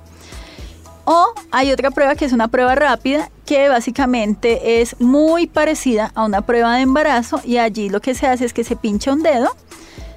O 1.04 1.32
hay 1.52 1.70
otra 1.70 1.92
prueba 1.92 2.16
que 2.16 2.24
es 2.24 2.32
una 2.32 2.48
prueba 2.48 2.74
rápida 2.74 3.30
que 3.46 3.68
básicamente 3.68 4.80
es 4.80 5.00
muy 5.00 5.46
parecida 5.46 6.10
a 6.16 6.24
una 6.24 6.42
prueba 6.42 6.74
de 6.74 6.82
embarazo 6.82 7.40
y 7.44 7.58
allí 7.58 7.88
lo 7.88 8.00
que 8.00 8.14
se 8.14 8.26
hace 8.26 8.44
es 8.44 8.52
que 8.52 8.64
se 8.64 8.74
pincha 8.74 9.12
un 9.12 9.22
dedo, 9.22 9.48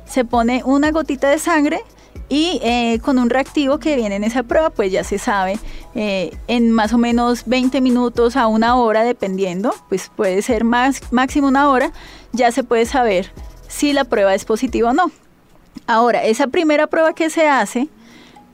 se 0.05 0.25
pone 0.25 0.63
una 0.65 0.89
gotita 0.89 1.29
de 1.29 1.37
sangre 1.37 1.83
y 2.29 2.59
eh, 2.63 2.99
con 3.01 3.17
un 3.17 3.29
reactivo 3.29 3.79
que 3.79 3.95
viene 3.95 4.15
en 4.15 4.23
esa 4.23 4.43
prueba 4.43 4.69
pues 4.69 4.91
ya 4.91 5.03
se 5.03 5.17
sabe 5.17 5.59
eh, 5.95 6.37
en 6.47 6.71
más 6.71 6.93
o 6.93 6.97
menos 6.97 7.43
20 7.47 7.81
minutos 7.81 8.37
a 8.37 8.47
una 8.47 8.75
hora 8.75 9.03
dependiendo, 9.03 9.73
pues 9.89 10.11
puede 10.15 10.41
ser 10.41 10.63
máximo 10.63 11.47
una 11.47 11.69
hora, 11.69 11.91
ya 12.31 12.51
se 12.51 12.63
puede 12.63 12.85
saber 12.85 13.31
si 13.67 13.93
la 13.93 14.05
prueba 14.05 14.33
es 14.35 14.45
positiva 14.45 14.91
o 14.91 14.93
no. 14.93 15.11
Ahora, 15.87 16.23
esa 16.23 16.47
primera 16.47 16.87
prueba 16.87 17.13
que 17.13 17.29
se 17.29 17.47
hace 17.47 17.89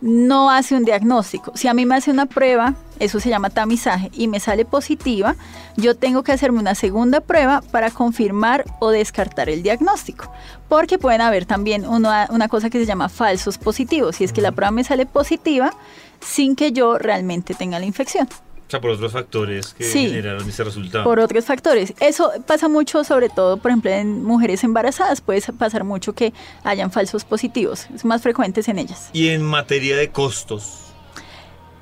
no 0.02 0.52
hace 0.52 0.76
un 0.76 0.86
diagnóstico. 0.86 1.52
Si 1.56 1.68
a 1.68 1.74
mí 1.74 1.86
me 1.86 1.96
hace 1.96 2.12
una 2.12 2.26
prueba, 2.26 2.76
eso 3.00 3.20
se 3.20 3.30
llama 3.30 3.50
tamizaje, 3.50 4.12
y 4.14 4.28
me 4.28 4.40
sale 4.40 4.66
positiva, 4.66 5.36
yo 5.78 5.96
tengo 5.96 6.24
que 6.24 6.32
hacerme 6.32 6.60
una 6.60 6.76
segunda 6.76 7.22
prueba 7.22 7.62
para 7.72 7.92
confirmar 7.92 8.66
o 8.80 8.90
descartar 8.90 9.50
el 9.50 9.64
diagnóstico. 9.64 10.32
Porque 10.70 10.98
pueden 10.98 11.22
haber 11.22 11.46
también 11.46 11.88
una, 11.88 12.28
una 12.30 12.48
cosa 12.48 12.70
que 12.70 12.80
se 12.80 12.86
llama 12.86 13.10
falsos 13.10 13.58
positivos, 13.58 14.22
y 14.22 14.24
es 14.24 14.34
que 14.34 14.42
la 14.42 14.52
prueba 14.52 14.72
me 14.72 14.84
sale 14.84 15.06
positiva 15.06 15.74
sin 16.20 16.56
que 16.56 16.72
yo 16.72 16.98
realmente 16.98 17.54
tenga 17.54 17.80
la 17.80 17.86
infección. 17.86 18.28
O 18.68 18.72
sea, 18.72 18.82
por 18.82 18.90
otros 18.92 19.12
factores 19.12 19.74
que 19.76 19.84
Sí. 19.84 20.10
generaron 20.10 20.50
ese 20.50 20.64
resultado. 20.64 21.04
Por 21.04 21.20
otros 21.20 21.46
factores. 21.46 21.94
Eso 22.00 22.32
pasa 22.48 22.68
mucho, 22.68 23.04
sobre 23.04 23.30
todo, 23.30 23.58
por 23.58 23.70
ejemplo, 23.70 23.92
en 23.92 24.24
mujeres 24.24 24.64
embarazadas. 24.64 25.22
Puede 25.22 25.42
pasar 25.54 25.84
mucho 25.84 26.14
que 26.14 26.34
hayan 26.64 26.92
falsos 26.92 27.26
positivos. 27.26 27.88
Es 27.94 28.04
más 28.06 28.24
frecuentes 28.24 28.68
en 28.68 28.80
ellas. 28.80 29.10
Y 29.14 29.30
en 29.30 29.44
materia 29.44 29.96
de 29.96 30.10
costos. 30.10 30.85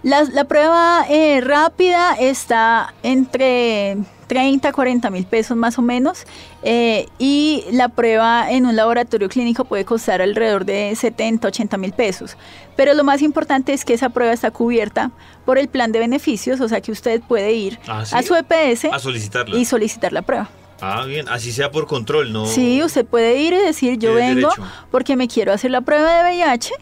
La, 0.03 0.23
la 0.23 0.43
prueba 0.43 1.05
eh, 1.09 1.39
rápida 1.41 2.13
está 2.19 2.93
entre 3.03 3.97
30 4.27 4.67
a 4.67 4.73
40 4.73 5.09
mil 5.11 5.25
pesos 5.25 5.55
más 5.55 5.77
o 5.77 5.81
menos 5.81 6.25
eh, 6.63 7.05
y 7.19 7.63
la 7.71 7.87
prueba 7.87 8.51
en 8.51 8.65
un 8.65 8.75
laboratorio 8.75 9.29
clínico 9.29 9.63
puede 9.63 9.85
costar 9.85 10.21
alrededor 10.21 10.65
de 10.65 10.93
70, 10.93 11.47
80 11.47 11.77
mil 11.77 11.93
pesos. 11.93 12.35
Pero 12.75 12.93
lo 12.95 13.05
más 13.05 13.21
importante 13.21 13.71
es 13.71 13.85
que 13.85 13.93
esa 13.93 14.09
prueba 14.09 14.33
está 14.33 14.51
cubierta 14.51 15.11
por 15.45 15.57
el 15.57 15.69
plan 15.69 15.93
de 15.93 15.99
beneficios, 15.99 16.59
o 16.59 16.67
sea 16.67 16.81
que 16.81 16.91
usted 16.91 17.21
puede 17.21 17.53
ir 17.53 17.79
¿Ah, 17.87 18.03
sí? 18.05 18.13
a 18.15 18.23
su 18.23 18.35
EPS 18.35 18.85
A 18.91 18.99
solicitarla. 18.99 19.55
y 19.57 19.63
solicitar 19.63 20.11
la 20.11 20.21
prueba. 20.21 20.49
Ah, 20.81 21.05
bien, 21.05 21.29
así 21.29 21.53
sea 21.53 21.71
por 21.71 21.87
control, 21.87 22.33
¿no? 22.33 22.45
Sí, 22.45 22.83
usted 22.83 23.05
puede 23.05 23.37
ir 23.37 23.53
y 23.53 23.57
decir 23.57 23.97
yo 23.99 24.13
vengo 24.15 24.49
derecho. 24.49 24.69
porque 24.91 25.15
me 25.15 25.29
quiero 25.29 25.53
hacer 25.53 25.71
la 25.71 25.79
prueba 25.79 26.11
de 26.23 26.23
VIH 26.35 26.73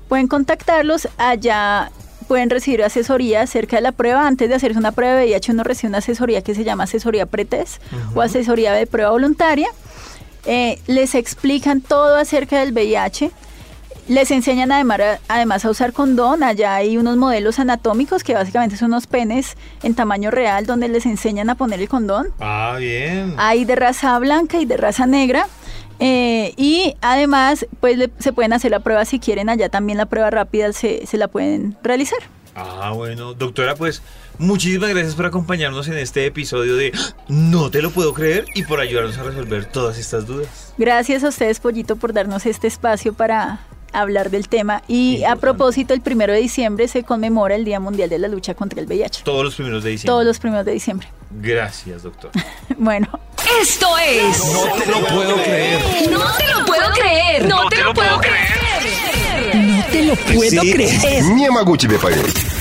pueden 0.10 0.28
contactarlos. 0.28 1.08
Allá 1.18 1.90
pueden 2.28 2.50
recibir 2.50 2.84
asesoría 2.84 3.42
acerca 3.42 3.78
de 3.78 3.82
la 3.82 3.92
prueba. 3.92 4.28
Antes 4.28 4.50
de 4.50 4.56
hacerse 4.56 4.78
una 4.78 4.92
prueba 4.92 5.16
de 5.16 5.26
VIH 5.26 5.52
uno 5.52 5.64
recibe 5.64 5.90
una 5.90 6.00
asesoría 6.00 6.42
que 6.42 6.54
se 6.54 6.64
llama 6.64 6.84
asesoría 6.84 7.26
pretest 7.26 7.82
o 8.14 8.22
asesoría 8.22 8.74
de 8.74 8.86
prueba 8.88 9.12
voluntaria. 9.12 9.70
Eh, 10.46 10.80
les 10.88 11.16
explican 11.16 11.82
todo 11.82 12.16
acerca 12.16 12.60
del 12.60 12.72
VIH. 12.72 13.32
Les 14.08 14.32
enseñan 14.32 14.72
además, 14.72 15.02
además 15.28 15.66
a 15.66 15.70
usar 15.70 15.92
condón. 15.92 16.42
Allá 16.42 16.76
hay 16.76 16.98
unos 16.98 17.18
modelos 17.18 17.60
anatómicos 17.60 18.24
que 18.24 18.34
básicamente 18.34 18.78
son 18.78 18.88
unos 18.88 19.06
penes 19.08 19.58
en 19.84 19.96
tamaño 19.96 20.32
real 20.32 20.66
donde 20.66 20.88
les 20.88 21.06
enseñan 21.06 21.50
a 21.50 21.56
poner 21.56 21.82
el 21.82 21.90
condón. 21.90 22.28
Ah, 22.40 22.76
bien. 22.80 23.36
Hay 23.38 23.66
de 23.66 23.76
raza 23.76 24.18
blanca 24.20 24.60
y 24.60 24.66
de 24.66 24.78
raza 24.78 25.06
negra. 25.06 25.48
Eh, 26.00 26.54
y 26.58 26.96
además, 27.02 27.66
pues 27.80 27.98
le- 27.98 28.12
se 28.20 28.34
pueden 28.34 28.54
hacer 28.54 28.72
la 28.72 28.80
prueba 28.80 29.04
si 29.06 29.20
quieren. 29.20 29.50
Allá 29.50 29.70
también 29.70 29.98
la 29.98 30.06
prueba 30.06 30.30
rápida 30.30 30.72
se, 30.74 31.06
se 31.08 31.18
la 31.18 31.28
pueden 31.28 31.76
realizar. 31.84 32.20
Ah, 32.56 32.92
bueno, 32.96 33.34
doctora, 33.36 33.76
pues 33.76 34.02
muchísimas 34.40 34.90
gracias 34.90 35.14
por 35.16 35.28
acompañarnos 35.28 35.88
en 35.90 35.98
este 36.00 36.26
episodio 36.26 36.76
de 36.76 36.92
No 37.28 37.70
te 37.70 37.82
lo 37.84 37.92
puedo 37.92 38.14
creer 38.16 38.46
y 38.56 38.64
por 38.64 38.80
ayudarnos 38.80 39.18
a 39.20 39.24
resolver 39.24 39.66
todas 39.66 39.98
estas 40.00 40.26
dudas. 40.26 40.74
Gracias 40.78 41.24
a 41.24 41.30
ustedes, 41.30 41.60
Pollito, 41.60 41.98
por 41.98 42.14
darnos 42.14 42.46
este 42.48 42.66
espacio 42.68 43.14
para 43.14 43.60
hablar 43.94 44.32
del 44.32 44.48
tema. 44.50 44.82
Y 44.88 45.24
a 45.24 45.36
propósito, 45.36 45.94
el 45.94 46.02
primero 46.02 46.34
de 46.34 46.40
diciembre 46.40 46.88
se 46.88 47.04
conmemora 47.04 47.56
el 47.56 47.64
Día 47.64 47.80
Mundial 47.80 48.10
de 48.10 48.18
la 48.20 48.28
Lucha 48.28 48.54
contra 48.56 48.82
el 48.82 48.88
VIH. 48.88 49.24
Todos 49.24 49.44
los 49.44 49.56
primeros 49.56 49.84
de 49.84 49.92
diciembre. 49.92 50.12
Todos 50.14 50.26
los 50.26 50.40
primeros 50.40 50.66
de 50.66 50.72
diciembre. 50.74 51.08
Gracias, 51.32 52.04
doctor. 52.04 52.32
bueno. 52.78 53.08
Esto 53.62 53.88
es. 53.98 54.40
No 54.54 54.74
te 54.74 54.86
lo 54.92 55.08
puedo 55.08 55.36
creer. 55.44 56.10
No 56.12 56.34
te 56.38 56.48
lo 56.48 56.66
puedo 56.66 56.92
creer. 56.92 57.46
No 57.48 57.70
te 57.70 57.84
lo 57.84 57.94
puedo 57.94 58.20
creer. 58.20 58.48
No 59.56 59.86
te 59.86 60.04
lo 60.04 60.16
puedo 60.16 60.62
creer. 60.62 61.24
Ni 61.24 61.44
Yamaguchi 61.44 61.88
me 61.88 61.98
pagué. 61.98 62.57